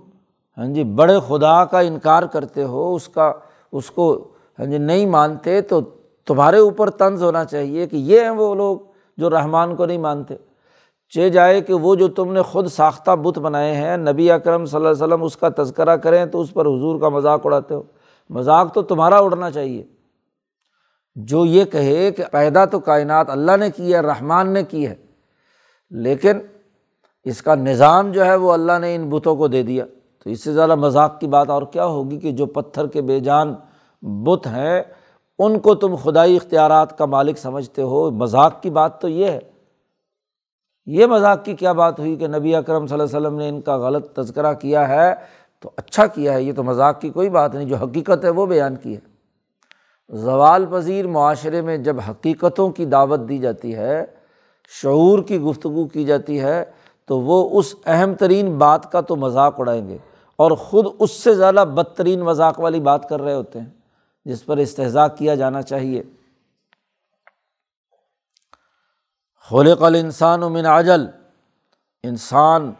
ہاں 0.57 0.65
جی 0.65 0.83
بڑے 0.83 1.19
خدا 1.27 1.65
کا 1.65 1.79
انکار 1.79 2.23
کرتے 2.23 2.63
ہو، 2.63 2.95
اس 2.95 3.09
کا، 3.09 3.33
اس 3.71 3.91
کو 3.91 4.27
ہاں 4.59 4.65
جی 4.65 4.77
نہیں 4.77 5.05
مانتے، 5.05 5.61
تو 5.61 5.81
تمہارے 6.25 6.59
اوپر 6.59 6.89
طنز 6.89 7.23
ہونا 7.23 7.45
چاہیے 7.45 7.87
کہ 7.87 7.95
یہ 7.95 8.21
ہیں 8.21 8.29
وہ 8.29 8.55
لوگ 8.55 8.77
جو 9.17 9.29
رحمان 9.29 9.75
کو 9.75 9.85
نہیں 9.85 9.97
مانتے۔ 9.97 10.35
چے 11.09 11.29
جائے 11.29 11.61
کہ 11.61 11.73
وہ 11.73 11.95
جو 11.95 12.07
تم 12.07 12.33
نے 12.33 12.41
خود 12.41 12.67
ساختہ 12.67 13.11
بت 13.11 13.39
بنائے 13.39 13.73
ہیں، 13.73 13.97
نبی 13.97 14.31
اکرم 14.31 14.65
صلی 14.65 14.77
اللہ 14.77 14.87
علیہ 14.87 15.03
وسلم 15.03 15.23
اس 15.23 15.37
کا 15.37 15.47
تذکرہ 15.57 15.95
کریں 15.95 16.25
تو 16.25 16.41
اس 16.41 16.53
پر 16.53 16.65
حضور 16.65 16.99
کا 16.99 17.09
مذاق 17.09 17.45
اڑاتے 17.45 17.73
ہو۔ 17.73 17.83
مذاق 18.29 18.73
تو 18.73 18.81
تمہارا 18.81 19.17
اڑنا 19.17 19.51
چاہیے۔ 19.51 19.83
جو 21.25 21.45
یہ 21.45 21.65
کہے 21.65 22.11
کہ 22.11 22.23
پیدا 22.31 22.65
تو 22.65 22.79
کائنات 22.79 23.29
اللہ 23.29 23.57
نے 23.59 23.71
کی 23.71 23.93
ہے، 23.93 23.99
رحمان 23.99 24.53
نے 24.53 24.63
کی 24.63 24.87
ہے، 24.87 24.95
لیکن 25.89 26.39
اس 27.23 27.41
کا 27.41 27.55
نظام 27.55 28.11
جو 28.11 28.25
ہے 28.25 28.35
وہ 28.35 28.53
اللہ 28.53 28.79
نے 28.81 28.95
ان 28.95 29.09
بتوں 29.09 29.35
کو 29.35 29.47
دے 29.47 29.63
دیا۔ 29.63 29.85
تو 30.23 30.29
اس 30.29 30.43
سے 30.43 30.53
زیادہ 30.53 30.75
مذاق 30.75 31.19
کی 31.19 31.27
بات 31.27 31.49
اور 31.49 31.63
کیا 31.63 31.85
ہوگی 31.85 32.19
کہ 32.19 32.31
جو 32.31 32.45
پتھر 32.45 32.87
کے 32.87 33.01
بے 33.01 33.19
جان 33.19 33.55
بت 34.01 34.47
ہیں، 34.47 34.83
ان 35.39 35.59
کو 35.59 35.75
تم 35.75 35.95
خدائی 35.95 36.35
اختیارات 36.35 36.97
کا 36.97 37.05
مالک 37.05 37.37
سمجھتے 37.37 37.81
ہو۔ 37.81 38.11
مذاق 38.11 38.61
کی 38.61 38.69
بات 38.69 39.01
تو 39.01 39.07
یہ 39.07 39.25
ہے۔ 39.25 39.39
یہ 40.85 41.05
مذاق 41.05 41.45
کی 41.45 41.53
کیا 41.53 41.71
بات 41.71 41.99
ہوئی 41.99 42.15
کہ 42.15 42.27
نبی 42.27 42.55
اکرم 42.55 42.87
صلی 42.87 42.99
اللہ 42.99 43.17
علیہ 43.17 43.27
وسلم 43.27 43.39
نے 43.39 43.49
ان 43.49 43.61
کا 43.61 43.77
غلط 43.77 44.13
تذکرہ 44.13 44.53
کیا 44.53 44.87
ہے؟ 44.87 45.13
تو 45.59 45.71
اچھا 45.77 46.05
کیا 46.07 46.33
ہے، 46.33 46.43
یہ 46.43 46.53
تو 46.53 46.63
مذاق 46.63 47.01
کی 47.01 47.09
کوئی 47.09 47.29
بات 47.29 47.55
نہیں، 47.55 47.65
جو 47.65 47.75
حقیقت 47.75 48.25
ہے 48.25 48.29
وہ 48.29 48.45
بیان 48.45 48.75
کی 48.75 48.95
ہے۔ 48.95 49.08
زوال 50.09 50.65
پذیر 50.71 51.07
معاشرے 51.07 51.61
میں 51.61 51.77
جب 51.77 51.99
حقیقتوں 51.99 52.69
کی 52.69 52.85
دعوت 52.85 53.19
دی 53.29 53.37
جاتی 53.37 53.75
ہے، 53.75 54.05
شعور 54.81 55.23
کی 55.23 55.39
گفتگو 55.39 55.87
کی 55.87 56.05
جاتی 56.05 56.41
ہے، 56.41 56.65
تو 57.05 57.19
وہ 57.19 57.59
اس 57.59 57.75
اہم 57.85 58.13
ترین 58.13 58.57
بات 58.57 58.91
کا 58.91 59.01
تو 59.01 59.15
مذاق 59.15 59.59
اڑائیں 59.59 59.87
گے۔ 59.87 59.97
اور 60.35 60.51
خود 60.51 60.85
اس 60.99 61.11
سے 61.11 61.35
زیادہ 61.35 61.65
بدترین 61.73 62.19
مذاق 62.19 62.59
والی 62.59 62.79
بات 62.79 63.09
کر 63.09 63.21
رہے 63.21 63.33
ہوتے 63.33 63.59
ہیں، 63.59 63.69
جس 64.25 64.45
پر 64.45 64.57
استحضاء 64.57 65.07
کیا 65.17 65.35
جانا 65.35 65.61
چاہیے۔ 65.61 66.03
خلق 69.49 69.83
الانسان 69.83 70.39
من 70.39 70.65
عجل، 70.65 71.05
انسان 72.03 72.71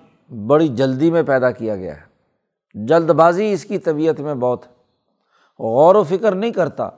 بڑی 0.47 0.67
جلدی 0.67 1.11
میں 1.11 1.23
پیدا 1.23 1.51
کیا 1.51 1.75
گیا 1.75 1.95
ہے۔ 1.95 2.01
جلد 2.73 3.09
بازی 3.09 3.51
اس 3.51 3.65
کی 3.65 3.77
طبیعت 3.77 4.19
میں 4.19 4.35
بہت 4.35 4.67
ہے۔ 4.67 4.71
غور 5.59 5.95
و 5.95 6.03
فکر 6.03 6.35
نہیں 6.35 6.51
کرتا 6.51 6.89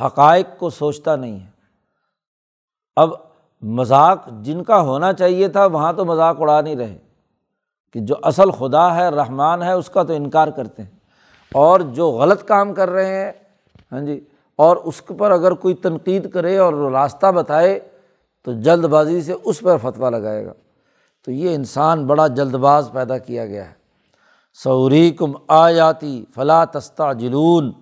حقائق 0.00 0.46
کو 0.58 0.70
سوچتا 0.70 1.16
نہیں 1.16 1.40
ہے۔ 1.40 1.50
اب 2.96 3.10
مذاق 3.62 4.28
جن 4.42 4.64
کا 4.64 4.80
ہونا 4.80 5.12
چاہیے 5.12 5.48
تھا، 5.48 5.66
وہاں 5.66 5.92
تو 5.92 6.04
مذاق 6.04 6.36
اڑا 6.40 6.60
نہیں 6.60 6.76
رہے۔ 6.76 6.98
کہ 7.92 8.00
جو 8.00 8.14
اصل 8.22 8.50
خدا 8.50 8.96
ہے، 8.96 9.08
رحمان 9.08 9.62
ہے، 9.62 9.72
اس 9.72 9.90
کا 9.90 10.02
تو 10.02 10.12
انکار 10.12 10.48
کرتے 10.48 10.82
ہیں۔ 10.82 10.90
اور 11.52 11.80
جو 11.80 12.10
غلط 12.10 12.44
کام 12.44 12.74
کر 12.74 12.90
رہے 12.90 13.24
ہیں 13.24 13.32
ہاں 13.92 14.00
جی 14.00 14.24
اور 14.56 14.76
اس 14.76 15.02
پر 15.18 15.30
اگر 15.30 15.52
کوئی 15.52 15.74
تنقید 15.74 16.30
کرے 16.30 16.58
اور 16.58 16.74
راستہ 16.74 17.32
بتائے، 17.32 17.80
تو 18.44 18.52
جلد 18.52 18.84
بازی 18.84 19.22
سے 19.22 19.34
اس 19.44 19.60
پر 19.60 19.76
فتویٰ 19.76 20.10
لگائے 20.10 20.46
گا۔ 20.46 20.52
تو 21.24 21.30
یہ 21.30 21.54
انسان 21.54 22.06
بڑا 22.06 22.26
جلد 22.26 22.54
باز 22.54 22.90
پیدا 22.92 23.18
کیا 23.18 23.46
گیا 23.46 23.68
ہے۔ 23.68 23.74
سعوری 24.64 25.10
کم 25.10 25.32
آیاتی 25.48 26.24
فلاں 26.34 26.66
تستا 26.66 27.12
جلون 27.12 27.72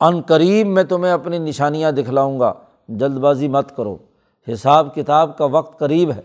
ان 0.00 0.20
قریب 0.20 0.66
میں 0.66 0.84
تمہیں 0.84 1.12
اپنی 1.12 1.38
نشانیاں 1.38 1.92
دکھلاؤں 1.92 2.40
گا۔ 2.40 2.52
جلد 2.88 3.16
بازی 3.16 3.48
مت 3.48 3.76
کرو۔ 3.76 3.96
حساب 4.52 4.94
کتاب 4.94 5.38
کا 5.38 5.44
وقت 5.44 5.78
قریب 5.78 6.10
ہے۔ 6.10 6.20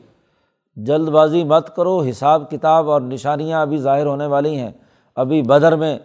جلد 0.75 1.09
بازی 1.09 1.43
مت 1.43 1.75
کرو۔ 1.75 2.01
حساب 2.01 2.51
کتاب 2.51 2.89
اور 2.89 3.01
نشانیاں 3.01 3.61
ابھی 3.61 3.77
ظاہر 3.77 4.05
ہونے 4.05 4.25
والی 4.25 4.55
ہیں۔ 4.55 4.71
ابھی 5.15 5.41
بدر 5.41 5.75
میں 5.75 5.99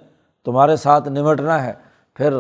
تمہارے 0.45 0.77
ساتھ 0.77 1.09
نمٹنا 1.09 1.67
ہے۔ 1.67 1.73
پھر 2.15 2.35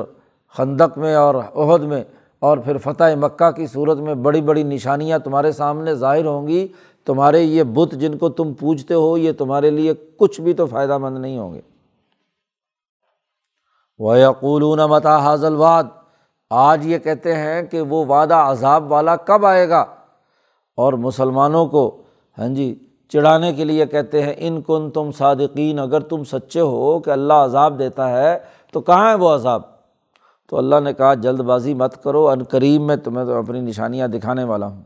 خندق 0.56 0.98
میں 0.98 1.14
اور 1.14 1.34
عہد 1.34 1.82
میں 1.82 2.04
اور 2.38 2.58
پھر 2.58 2.76
فتح 2.78 3.14
مکہ 3.16 3.50
کی 3.50 3.66
صورت 3.66 3.98
میں 3.98 4.14
بڑی 4.14 4.40
بڑی 4.40 4.62
نشانیاں 4.62 5.18
تمہارے 5.18 5.52
سامنے 5.52 5.94
ظاہر 5.94 6.24
ہوں 6.24 6.48
گی۔ 6.48 6.68
تمہارے 7.04 7.42
یہ 7.42 7.62
بت 7.62 7.92
جن 7.92 8.18
کو 8.18 8.28
تم 8.28 8.54
پوجتے 8.54 8.94
ہو، 8.94 9.18
یہ 9.18 9.32
تمہارے 9.32 9.70
لیے 9.70 9.92
کچھ 10.16 10.40
بھی 10.40 10.52
تو 10.52 10.66
فائدہ 10.66 10.98
مند 10.98 11.18
نہیں 11.18 11.38
ہوں 11.38 11.54
گے۔ 11.54 11.60
وہ 13.98 14.18
یقولون 14.18 14.78
متا 14.78 15.18
حاضل 15.18 15.54
واد 15.54 15.84
آج 16.50 16.86
یہ 16.86 16.98
کہتے 16.98 17.36
ہیں 17.36 17.62
کہ 17.62 17.80
وہ 17.80 18.04
وعدہ 18.04 18.34
عذاب 18.34 18.92
والا 18.92 19.16
کب 19.16 19.46
آئے 19.46 19.68
گا؟ 19.68 19.84
اور 20.76 20.92
مسلمانوں 20.92 21.66
کو 21.66 22.02
ہاں 22.38 22.48
جی 22.48 22.82
چڑھانے 23.08 23.52
کے 23.52 23.64
لیے 23.64 23.86
کہتے 23.86 24.22
ہیں، 24.22 24.34
ان 24.36 24.62
کن 24.62 24.90
تم 24.90 25.10
صادقین، 25.12 25.78
اگر 25.78 26.00
تم 26.00 26.24
سچے 26.24 26.60
ہو 26.60 26.98
کہ 26.98 27.10
اللہ 27.10 27.32
عذاب 27.32 27.78
دیتا 27.78 28.10
ہے، 28.10 28.38
تو 28.72 28.80
کہاں 28.80 29.10
ہے 29.10 29.14
وہ 29.14 29.34
عذاب؟ 29.34 29.62
تو 30.48 30.58
اللہ 30.58 30.80
نے 30.80 30.92
کہا، 30.92 31.14
جلد 31.14 31.40
بازی 31.40 31.74
مت 31.74 32.02
کرو، 32.02 32.28
ان 32.28 32.42
قریب 32.42 32.82
میں 32.82 32.96
تمہیں 32.96 33.26
تو 33.26 33.38
اپنی 33.38 33.60
نشانیاں 33.60 34.08
دکھانے 34.08 34.44
والا 34.44 34.66
ہوں۔ 34.66 34.82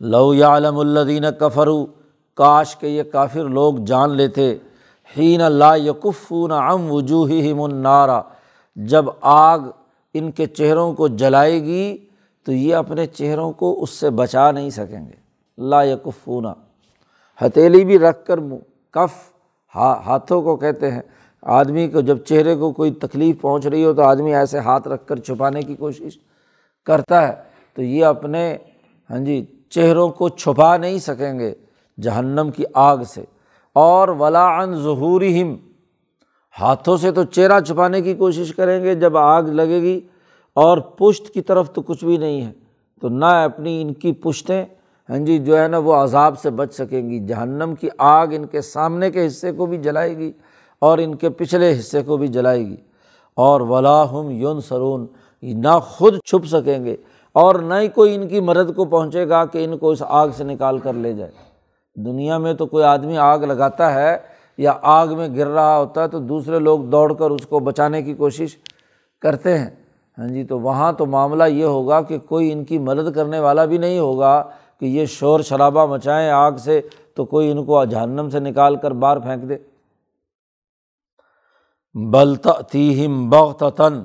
لو 0.00 0.34
یا 0.34 0.56
علم 0.56 0.78
الدین 0.78 1.24
کفرو 1.38 1.86
کاش 2.34 2.76
کے 2.76 2.88
یہ 2.88 3.02
کافر 3.02 3.44
لوگ 3.44 3.74
جان 3.74 4.10
لیتے۔ 4.10 4.58
ہین 5.16 5.40
اللہ 5.40 5.76
یقفون 5.76 6.52
ام 6.52 6.92
وجوہ 6.92 7.54
منارا 7.54 8.20
جب 8.76 9.04
آگ 9.20 9.58
ان 10.14 10.30
کے 10.30 10.46
چہروں 10.46 10.92
کو 10.94 11.08
جلائے 11.08 11.62
گی 11.62 11.96
تو 12.46 12.52
یہ 12.52 12.74
اپنے 12.74 13.06
چہروں 13.06 13.52
کو 13.52 13.82
اس 13.82 13.90
سے 13.90 14.10
بچا 14.10 14.50
نہیں 14.50 14.70
سکیں 14.70 15.06
گے۔ 15.06 15.16
لا 15.58 15.82
یقفون 15.82 16.46
ہتیلی 17.40 17.84
بھی 17.84 17.98
رکھ 17.98 18.24
کر 18.26 18.40
کف 18.90 19.12
ہاتھوں 19.74 20.42
کو 20.42 20.56
کہتے 20.56 20.90
ہیں۔ 20.90 21.02
آدمی 21.42 21.88
کو 21.88 22.00
جب 22.00 22.18
چہرے 22.18 22.54
کو 22.56 22.72
کوئی 22.72 22.90
تکلیف 22.90 23.40
پہنچ 23.40 23.66
رہی 23.66 23.84
ہو 23.84 23.92
تو 23.92 24.02
آدمی 24.02 24.34
ایسے 24.34 24.58
ہاتھ 24.58 24.88
رکھ 24.88 25.06
کر 25.06 25.16
چھپانے 25.16 25.62
کی 25.62 25.74
کوشش 25.74 26.18
کرتا 26.86 27.28
ہے۔ 27.28 27.32
تو 27.74 27.82
یہ 27.82 28.04
اپنے 28.04 28.56
ہاں 29.10 29.18
جی 29.18 29.44
چہروں 29.70 30.08
کو 30.08 30.28
چھپا 30.28 30.76
نہیں 30.76 30.98
سکیں 30.98 31.38
گے 31.38 31.54
جہنم 32.02 32.50
کی 32.56 32.64
آگ 32.74 32.98
سے۔ 33.14 33.24
اور 33.76 34.08
ولا 34.08 34.46
ان 34.62 34.74
ظہور 34.74 35.22
ہم 35.22 35.54
ہاتھوں 36.60 36.96
سے 36.96 37.10
تو 37.10 37.24
چہرہ 37.24 37.60
چھپانے 37.60 38.00
کی 38.00 38.14
کوشش 38.14 38.54
کریں 38.54 38.82
گے، 38.84 38.94
جب 38.94 39.16
آگ 39.16 39.42
لگے 39.42 39.80
گی 39.82 40.00
اور 40.56 40.78
پشت 40.78 41.28
کی 41.34 41.40
طرف 41.40 41.72
تو 41.72 41.82
کچھ 41.82 42.04
بھی 42.04 42.16
نہیں 42.16 42.44
ہے، 42.46 42.52
تو 43.02 43.08
نہ 43.08 43.24
اپنی 43.24 43.80
ان 43.82 43.92
کی 43.94 44.12
پشتیں 44.12 44.64
ہاں 45.08 45.18
جی 45.18 45.38
جو 45.38 45.58
ہے 45.58 45.68
نا 45.68 45.78
وہ 45.78 45.94
عذاب 45.94 46.38
سے 46.38 46.50
بچ 46.50 46.74
سکیں 46.74 47.08
گی، 47.10 47.18
جہنم 47.26 47.74
کی 47.74 47.88
آگ 47.98 48.26
ان 48.30 48.46
کے 48.46 48.60
سامنے 48.60 49.10
کے 49.10 49.26
حصے 49.26 49.52
کو 49.52 49.66
بھی 49.66 49.78
جلائے 49.78 50.16
گی 50.16 50.32
اور 50.78 50.98
ان 50.98 51.14
کے 51.14 51.30
پچھلے 51.30 51.78
حصے 51.78 52.02
کو 52.02 52.16
بھی 52.16 52.28
جلائے 52.28 52.66
گی۔ 52.66 52.76
اور 53.34 53.60
ولا 53.60 54.10
ہم 54.12 54.30
یون 54.30 54.60
سرون 54.60 55.06
نہ 55.42 55.78
خود 55.82 56.14
چھپ 56.24 56.46
سکیں 56.46 56.84
گے 56.84 56.96
اور 57.32 57.54
نہ 57.54 57.74
ہی 57.74 57.88
کوئی 57.88 58.14
ان 58.14 58.28
کی 58.28 58.40
مدد 58.40 58.74
کو 58.76 58.84
پہنچے 58.84 59.28
گا 59.28 59.44
کہ 59.44 59.64
ان 59.64 59.78
کو 59.78 59.90
اس 59.90 60.02
آگ 60.08 60.28
سے 60.36 60.44
نکال 60.44 60.78
کر 60.78 60.92
لے 60.92 61.12
جائے۔ 61.12 61.30
دنیا 62.04 62.38
میں 62.38 62.54
تو 62.54 62.66
کوئی 62.66 62.84
آدمی 62.84 63.18
آگ 63.18 63.38
لگاتا 63.38 63.94
ہے 63.94 64.18
یا 64.58 64.72
آگ 64.82 65.06
میں 65.08 65.28
گر 65.36 65.46
رہا 65.46 65.78
ہوتا 65.78 66.02
ہے 66.02 66.08
تو 66.08 66.18
دوسرے 66.18 66.58
لوگ 66.58 66.80
دوڑ 66.80 67.12
کر 67.14 67.30
اس 67.30 67.46
کو 67.46 67.58
بچانے 67.58 68.02
کی 68.02 68.14
کوشش 68.14 68.56
کرتے 69.22 69.58
ہیں۔ 69.58 69.70
ہاں 70.18 70.28
جی 70.28 70.44
تو 70.44 70.60
وہاں 70.60 70.92
تو 70.92 71.06
معاملہ 71.06 71.44
یہ 71.44 71.64
ہوگا 71.64 72.00
کہ 72.00 72.18
کوئی 72.18 72.52
ان 72.52 72.64
کی 72.64 72.78
مدد 72.78 73.14
کرنے 73.14 73.40
والا 73.40 73.64
بھی 73.64 73.78
نہیں 73.78 73.98
ہوگا 73.98 74.42
کہ 74.80 74.86
یہ 74.86 75.06
شور 75.06 75.40
شرابہ 75.40 75.86
مچائیں 75.86 76.30
آگ 76.30 76.52
سے 76.52 76.80
تو 77.14 77.24
کوئی 77.24 77.50
ان 77.50 77.64
کو 77.64 77.84
جہنم 77.84 78.30
سے 78.30 78.40
نکال 78.40 78.76
کر 78.76 78.90
باہر 78.90 79.18
پھینک 79.18 79.48
دے۔ 79.48 79.56
بلتیم 81.94 83.30
بغتاً 83.30 84.02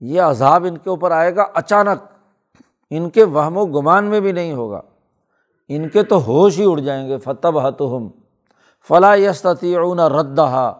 یہ 0.00 0.20
عذاب 0.20 0.64
ان 0.68 0.78
کے 0.78 0.90
اوپر 0.90 1.10
آئے 1.10 1.36
گا 1.36 1.42
اچانک، 1.54 2.02
ان 2.90 3.10
کے 3.10 3.24
وہم 3.24 3.56
و 3.56 3.66
گمان 3.66 4.04
میں 4.04 4.20
بھی 4.20 4.32
نہیں 4.32 4.52
ہوگا۔ 4.52 4.80
ان 5.68 5.88
کے 5.88 6.02
تو 6.02 6.24
ہوش 6.24 6.58
ہی 6.58 6.64
اڑ 6.66 6.80
جائیں 6.80 7.08
گے 7.08 7.18
فتب 7.18 7.58
حت 7.58 7.80
ہم 7.80 8.08
فلاں 8.88 9.16
یستیعون 9.16 10.00
ردہ 10.00 10.72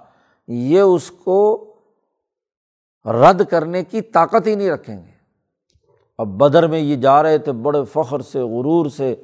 یہ 0.49 0.81
اس 0.81 1.11
کو 1.11 1.71
رد 3.05 3.43
کرنے 3.51 3.85
کی 3.85 4.01
طاقت 4.01 4.47
ہی 4.47 4.55
نہیں 4.55 4.71
رکھیں 4.71 4.97
گے۔ 4.97 5.13
اب 6.19 6.29
بدر 6.29 6.67
میں 6.67 6.79
یہ 6.79 6.97
جا 6.97 7.23
رہے 7.23 7.39
تھے، 7.39 7.53
بڑے 7.53 7.79
فخر 7.93 8.21
سے، 8.21 8.41
غرور 8.41 8.87
سے 8.87 9.15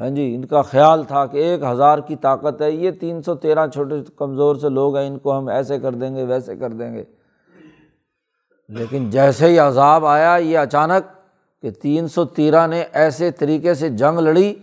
ہاں 0.00 0.10
جی 0.10 0.34
ان 0.34 0.44
کا 0.44 0.62
خیال 0.62 1.04
تھا 1.04 1.26
کہ 1.26 1.36
ایک 1.36 1.62
ہزار 1.62 1.98
کی 1.98 2.16
طاقت 2.16 2.62
ہے، 2.62 2.70
یہ 2.70 2.90
تین 2.90 3.22
سو 3.22 3.34
تیرہ 3.34 3.66
چھوٹے 3.66 3.94
کمزور 4.16 4.56
سے 4.56 4.68
لوگ 4.68 4.96
ہیں، 4.96 5.06
ان 5.06 5.18
کو 5.18 5.38
ہم 5.38 5.48
ایسے 5.48 5.78
کر 5.78 5.92
دیں 5.92 6.16
گے، 6.16 6.24
ویسے 6.24 6.56
کر 6.56 6.70
دیں 6.70 6.94
گے۔ 6.94 7.04
لیکن 8.68 9.10
جیسے 9.10 9.46
ہی 9.46 9.58
عذاب 9.58 10.06
آیا، 10.06 10.36
یہ 10.36 10.58
اچانک 10.58 11.22
کہ 11.62 11.70
تین 11.70 12.08
سو 12.08 12.24
تیرہ 12.24 12.66
نے 12.66 12.84
ایسے 12.92 13.30
طریقے 13.30 13.74
سے 13.74 13.88
جنگ 13.88 14.18
لڑی۔ 14.18 14.54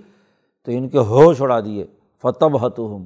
تو 0.65 0.71
ان 0.71 0.89
کے 0.89 0.97
ہوش 0.97 1.41
اڑا 1.41 1.59
دیے 1.59 1.85
فتب 2.21 2.65
حتم 2.65 3.03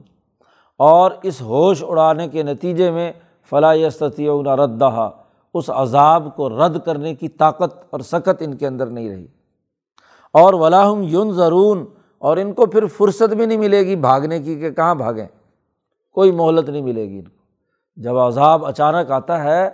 اور 0.77 1.11
اس 1.23 1.41
ہوش 1.41 1.83
اڑانے 1.87 2.27
کے 2.27 2.43
نتیجے 2.43 2.91
میں 2.91 3.13
فلاح 3.49 3.75
استطیع 3.87 4.31
ردہ 4.33 5.09
اس 5.53 5.69
عذاب 5.69 6.27
کو 6.35 6.49
رد 6.49 6.79
کرنے 6.85 7.15
کی 7.15 7.27
طاقت 7.27 7.87
اور 7.89 7.99
سکت 7.99 8.41
ان 8.41 8.53
کے 8.53 8.67
اندر 8.67 8.87
نہیں 8.87 9.09
رہی۔ 9.09 9.27
اور 10.33 10.53
ولاحم 10.53 11.01
یون 11.01 11.31
ضرون 11.31 11.85
اور 12.17 12.37
ان 12.37 12.53
کو 12.53 12.65
پھر 12.65 12.85
فرصت 12.85 13.33
بھی 13.33 13.45
نہیں 13.45 13.57
ملے 13.57 13.81
گی 13.81 13.95
بھاگنے 13.95 14.39
کی 14.39 14.55
کہ 14.55 14.71
کہاں 14.71 14.95
بھاگیں۔ 14.95 15.27
کوئی 16.11 16.31
مہلت 16.31 16.69
نہیں 16.69 16.81
ملے 16.81 17.09
گی 17.09 17.17
ان 17.17 17.25
کو۔ 17.25 17.35
جب 17.95 18.17
عذاب 18.17 18.65
اچانک 18.65 19.11
آتا 19.11 19.43
ہے، 19.43 19.69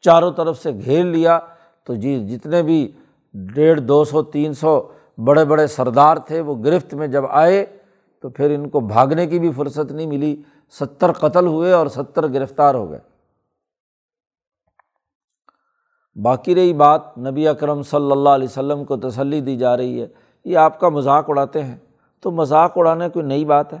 چاروں 0.00 0.32
طرف 0.32 0.62
سے 0.62 0.70
گھیر 0.84 1.04
لیا، 1.04 1.38
تو 1.84 1.94
جی 1.94 2.28
جتنے 2.28 2.62
بھی 2.62 2.92
ڈیڑھ، 3.34 3.80
دو 3.80 4.04
سو، 4.04 4.22
تین 4.22 4.54
سو 4.54 4.88
بڑے 5.18 5.44
بڑے 5.44 5.66
سردار 5.66 6.16
تھے، 6.16 6.40
وہ 6.40 6.54
گرفت 6.64 6.94
میں 6.94 7.06
جب 7.06 7.24
آئے 7.30 7.66
تو 8.22 8.30
پھر 8.30 8.50
ان 8.50 8.68
کو 8.68 8.80
بھاگنے 8.80 9.26
کی 9.26 9.38
بھی 9.38 9.52
فرصت 9.52 9.92
نہیں 9.92 10.06
ملی۔ 10.06 10.42
ستر 10.80 11.12
قتل 11.12 11.46
ہوئے 11.46 11.72
اور 11.72 11.86
ستر 11.86 12.32
گرفتار 12.32 12.74
ہو 12.74 12.90
گئے۔ 12.90 13.00
باقی 16.22 16.54
رہی 16.54 16.72
بات، 16.72 17.18
نبی 17.18 17.48
اکرم 17.48 17.82
صلی 17.82 18.12
اللہ 18.12 18.28
علیہ 18.28 18.48
وسلم 18.48 18.84
کو 18.84 18.96
تسلی 18.96 19.40
دی 19.40 19.56
جا 19.56 19.76
رہی 19.76 20.00
ہے۔ 20.00 20.06
یہ 20.44 20.56
آپ 20.56 20.80
کا 20.80 20.88
مذاق 20.88 21.24
اڑاتے 21.28 21.62
ہیں۔ 21.62 21.76
تو 22.20 22.30
مذاق 22.30 22.72
اڑانے 22.76 23.08
کوئی 23.08 23.26
نئی 23.26 23.44
بات 23.44 23.72
ہے؟ 23.72 23.78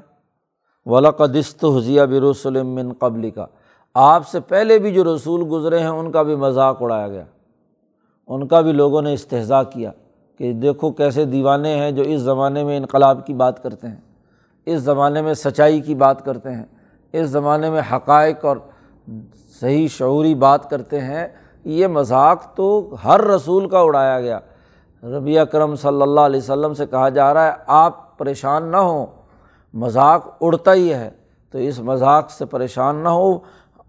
ولاقدست 0.86 1.64
حضیہ 1.64 2.02
برسلم 2.02 2.66
من 2.66 2.92
قبل 2.92 3.30
کا 3.30 3.46
آپ 3.94 4.28
سے 4.28 4.40
پہلے 4.40 4.78
بھی 4.78 4.94
جو 4.94 5.14
رسول 5.14 5.44
گزرے 5.50 5.78
ہیں، 5.78 5.88
ان 5.88 6.12
کا 6.12 6.22
بھی 6.22 6.36
مذاق 6.36 6.82
اڑایا 6.82 7.08
گیا۔ 7.08 7.24
ان 8.26 8.46
کا 8.46 8.60
بھی 8.60 8.72
لوگوں 8.72 9.02
نے 9.02 9.12
استحضاء 9.12 9.62
کیا۔ 9.62 9.90
کہ 10.38 10.52
دیکھو 10.52 10.90
کیسے 10.90 11.24
دیوانے 11.24 11.76
ہیں 11.76 11.90
جو 11.90 12.02
اس 12.02 12.20
زمانے 12.20 12.64
میں 12.64 12.76
انقلاب 12.76 13.26
کی 13.26 13.34
بات 13.34 13.62
کرتے 13.62 13.88
ہیں، 13.88 13.96
اس 14.66 14.80
زمانے 14.80 15.22
میں 15.22 15.34
سچائی 15.34 15.80
کی 15.80 15.94
بات 15.94 16.24
کرتے 16.24 16.50
ہیں، 16.50 16.64
اس 17.12 17.28
زمانے 17.28 17.70
میں 17.70 17.82
حقائق 17.92 18.44
اور 18.44 18.56
صحیح 19.60 19.88
شعوری 19.88 20.34
بات 20.34 20.70
کرتے 20.70 21.00
ہیں، 21.00 21.28
یہ 21.64 21.86
مذاق 21.86 22.54
تو 22.54 22.96
ہر 23.04 23.20
رسول 23.20 23.68
کا 23.68 23.78
اڑایا 23.80 24.20
گیا۔ 24.20 24.38
ربیہ 25.02 25.40
کرم 25.40 25.76
صلی 25.76 26.02
اللہ 26.02 26.20
علیہ 26.20 26.40
وسلم 26.40 26.74
سے 26.74 26.86
کہا 26.86 27.08
جا 27.08 27.34
رہا 27.34 27.46
ہے، 27.46 27.52
آپ 27.66 28.18
پریشان 28.18 28.64
نہ 28.64 28.76
ہوں، 28.76 29.06
مذاق 29.74 30.36
اڑتا 30.40 30.72
ہی 30.72 30.94
ہے۔ 30.94 31.10
تو 31.50 31.58
اس 31.58 31.80
مذاق 31.80 32.30
سے 32.30 32.44
پریشان 32.44 32.96
نہ 32.96 33.08
ہو۔ 33.08 33.38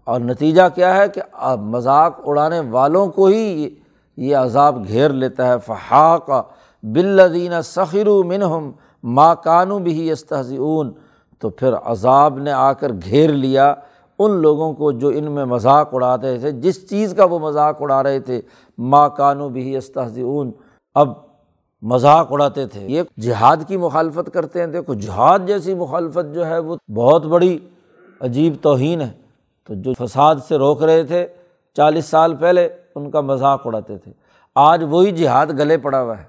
اور 0.04 0.20
نتیجہ 0.20 0.62
کیا 0.74 0.96
ہے 0.96 1.08
کہ 1.08 1.22
مذاق 1.60 2.20
اڑانے 2.24 2.60
والوں 2.60 3.06
کو 3.06 3.26
ہی 3.26 3.68
یہ 4.16 4.36
عذاب 4.36 4.88
گھیر 4.88 5.10
لیتا 5.10 5.48
ہے۔ 5.48 5.54
فحاق 5.66 6.30
بلدین 6.82 7.62
سخر 7.62 8.08
منہم 8.24 8.70
ماں 9.02 9.34
کانو 9.44 9.78
بھی 9.78 10.12
استحضون 10.12 10.92
تو 11.38 11.50
پھر 11.50 11.74
عذاب 11.84 12.38
نے 12.38 12.52
آ 12.52 12.72
کر 12.72 12.92
گھیر 12.92 13.30
لیا 13.30 13.74
ان 14.18 14.30
لوگوں 14.30 14.72
کو 14.72 14.92
جو 14.92 15.08
ان 15.08 15.32
میں 15.32 15.44
مذاق 15.44 15.88
اڑاتے 15.92 16.38
تھے۔ 16.38 16.50
جس 16.52 16.90
چیز 16.90 17.14
کا 17.16 17.24
وہ 17.24 17.38
مذاق 17.38 17.82
اڑا 17.82 18.02
رہے 18.02 18.20
تھے 18.20 18.40
ماں 18.78 19.08
کانو 19.08 19.48
بھی 19.48 19.76
استحضون 19.76 20.50
اب 20.94 21.08
مذاق 21.82 22.32
اڑاتے 22.32 22.66
تھے۔ 22.66 22.86
یہ 22.88 23.02
جہاد 23.20 23.56
کی 23.68 23.76
مخالفت 23.76 24.30
کرتے 24.32 24.60
ہیں۔ 24.60 24.66
دیکھو، 24.66 24.94
جہاد 24.94 25.38
جیسی 25.46 25.74
مخالفت 25.74 26.34
جو 26.34 26.46
ہے 26.46 26.58
وہ 26.58 26.76
بہت 26.94 27.26
بڑی 27.26 27.58
عجیب 28.20 28.54
توہین 28.62 29.00
ہے۔ 29.00 29.10
تو 29.66 29.74
جو 29.74 29.92
فساد 29.98 30.36
سے 30.48 30.56
روک 30.56 30.82
رہے 30.82 31.02
تھے 31.02 31.26
چالیس 31.74 32.06
سال 32.06 32.34
پہلے 32.34 32.68
ان 32.96 33.10
کا 33.10 33.20
مذاق 33.20 33.66
اڑاتے 33.66 33.96
تھے۔ 33.98 34.12
آج 34.56 34.84
وہی 34.90 35.10
جہاد 35.12 35.46
گلے 35.58 35.76
پڑا 35.78 36.02
ہوا 36.02 36.18
ہے 36.18 36.24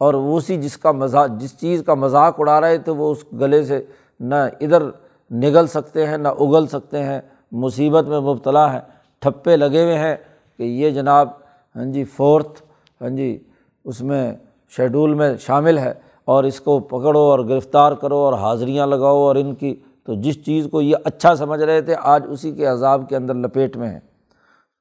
اور 0.00 0.14
اسی 0.14 0.56
جس 0.56 0.76
کا 0.76 0.92
مذاق، 0.92 1.30
جس 1.38 1.58
چیز 1.60 1.82
کا 1.86 1.94
مذاق 1.94 2.40
اڑا 2.40 2.60
رہے 2.60 2.78
تھے 2.78 2.92
وہ 2.92 3.10
اس 3.10 3.24
گلے 3.40 3.62
سے 3.64 3.82
نہ 4.20 4.34
ادھر 4.60 4.82
نگل 5.30 5.66
سکتے 5.66 6.06
ہیں، 6.06 6.16
نہ 6.16 6.28
اگل 6.28 6.66
سکتے 6.66 7.02
ہیں۔ 7.02 7.20
مصیبت 7.52 8.04
میں 8.04 8.20
مبتلا 8.20 8.72
ہے 8.72 8.80
ٹھپے 9.22 9.56
لگے 9.56 9.82
ہوئے 9.84 9.98
ہیں 9.98 10.16
کہ 10.56 10.62
یہ 10.62 10.90
جناب 10.90 11.28
ہاں 11.76 11.84
جی 11.84 12.04
فورتھ 12.04 12.62
ہاں 13.00 13.08
جی 13.08 13.38
اس 13.84 14.00
میں 14.00 14.34
شیڈول 14.76 15.14
میں 15.14 15.36
شامل 15.36 15.78
ہے 15.78 15.92
اور 16.24 16.44
اس 16.44 16.60
کو 16.60 16.78
پکڑو 16.80 17.20
اور 17.20 17.38
گرفتار 17.38 17.92
کرو 17.92 18.16
اور 18.16 18.32
حاضریاں 18.32 18.86
لگاؤ 18.86 19.16
اور 19.16 19.36
ان 19.36 19.54
کی، 19.54 19.74
تو 20.04 20.14
جس 20.14 20.44
چیز 20.44 20.66
کو 20.70 20.80
یہ 20.80 20.96
اچھا 21.04 21.34
سمجھ 21.34 21.60
رہے 21.60 21.80
تھے، 21.80 21.94
آج 22.02 22.26
اسی 22.28 22.52
کے 22.52 22.66
عذاب 22.66 23.08
کے 23.08 23.16
اندر 23.16 23.34
لپیٹ 23.34 23.76
میں 23.76 23.88
ہے 23.88 23.98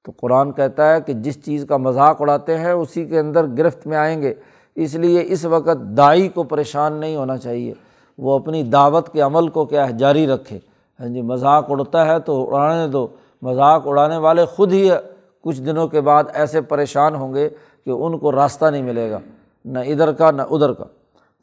تو 0.08 0.13
قرآن 0.17 0.52
کہتا 0.52 0.93
ہے 0.93 1.02
کہ 1.02 1.13
جس 1.13 1.46
چیز 1.46 1.65
کا 1.70 1.78
مذاق 1.78 2.22
اڑاتے 2.22 2.58
ہیں، 2.58 2.72
اسی 2.72 3.06
کے 3.06 3.20
اندر 3.20 3.46
گرفت 3.58 3.88
میں 3.88 3.98
آئیں 3.98 4.22
گے۔ 4.22 4.34
اس 4.76 4.96
لیے 4.96 5.24
اس 5.28 5.46
وقت 5.46 5.98
دائی 5.98 6.28
کو 6.28 6.43
پریشان 6.43 6.93
نہیں 6.93 7.15
ہونا 7.15 7.38
چاہیے۔ 7.38 7.74
وہ 8.17 8.39
اپنی 8.39 8.63
دعوت 8.63 9.10
کے 9.10 9.22
عمل 9.22 9.48
کو 9.48 9.65
کیا 9.65 9.86
جاری 9.98 10.28
رکھے۔ 10.28 10.60
ہاں 11.00 11.08
جی 11.08 11.22
مذاق 11.22 11.65
اڑتا 11.70 12.06
ہے 12.06 12.20
تو 12.20 12.56
اڑانے 12.56 12.88
دو۔ 12.88 13.08
مذاق 13.41 13.88
اڑانے 13.88 14.17
والے 14.17 14.46
خود 14.46 14.74
ہی 14.74 14.89
کچھ 15.41 15.62
دنوں 15.62 15.88
کے 15.88 16.02
بعد 16.02 16.24
ایسے 16.34 16.62
پریشان 16.62 17.15
ہوں 17.15 17.34
گے 17.34 17.50
کہ 17.86 17.89
ان 17.89 18.17
کو 18.17 18.32
راستہ 18.32 18.65
نہیں 18.65 18.82
ملے 18.82 19.12
گا۔ 19.12 19.20
نہ 19.65 19.80
ادھر 19.80 20.12
کا، 20.12 20.32
نہ 20.32 20.41
ادھر 20.41 20.74
کا۔ 20.74 20.86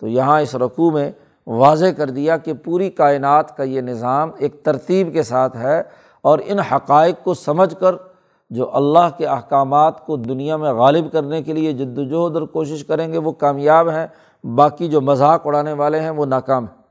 تو 0.01 0.09
یہاں 0.09 0.41
اس 0.41 0.55
رقوع 0.55 0.91
میں 0.91 1.13
واضح 1.47 1.87
کر 1.97 2.11
دیا 2.11 2.37
کہ 2.37 2.53
پوری 2.53 2.91
کائنات 2.91 3.57
کا 3.57 3.63
یہ 3.63 3.81
نظام 3.81 4.31
ایک 4.39 4.63
ترتیب 4.63 5.13
کے 5.13 5.23
ساتھ 5.23 5.57
ہے 5.57 5.83
اور 6.23 6.39
ان 6.45 6.59
حقائق 6.59 7.25
کو 7.25 7.35
سمجھ 7.35 7.75
کر 7.81 7.93
جو 8.51 8.77
اللہ 8.77 9.09
کے 9.17 9.27
احکامات 9.27 10.07
کو 10.07 10.17
دنیا 10.17 10.57
میں 10.57 10.73
غالب 10.73 11.13
کرنے 11.13 11.43
کے 11.43 11.53
لیے 11.53 11.73
جد 11.73 11.99
وجہد 11.99 12.37
اور 12.37 12.43
کوشش 12.43 12.85
کریں 12.85 13.13
گے، 13.13 13.19
وہ 13.19 13.33
کامیاب 13.33 13.89
ہیں۔ 13.89 14.07
باقی 14.47 14.89
جو 14.89 15.01
مذاق 15.01 15.47
اڑانے 15.47 15.73
والے 15.73 16.01
ہیں، 16.01 16.11
وہ 16.11 16.27
ناکام 16.27 16.65
ہیں۔ 16.65 16.83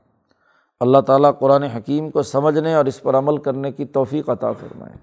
اللہ 0.80 0.98
تعالیٰ 0.98 1.30
قرآن 1.38 1.62
حکیم 1.62 2.10
کو 2.10 2.22
سمجھنے 2.22 2.74
اور 2.74 2.84
اس 2.84 3.02
پر 3.02 3.18
عمل 3.18 3.36
کرنے 3.36 3.72
کی 3.72 3.84
توفیق 3.84 4.28
عطا 4.28 4.52
فرمائے۔ 4.52 4.94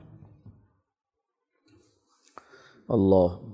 اللہ 2.89 3.51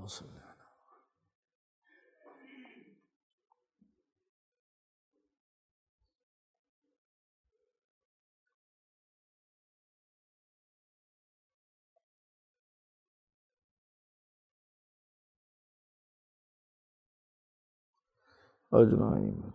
اجمعین 18.73 19.53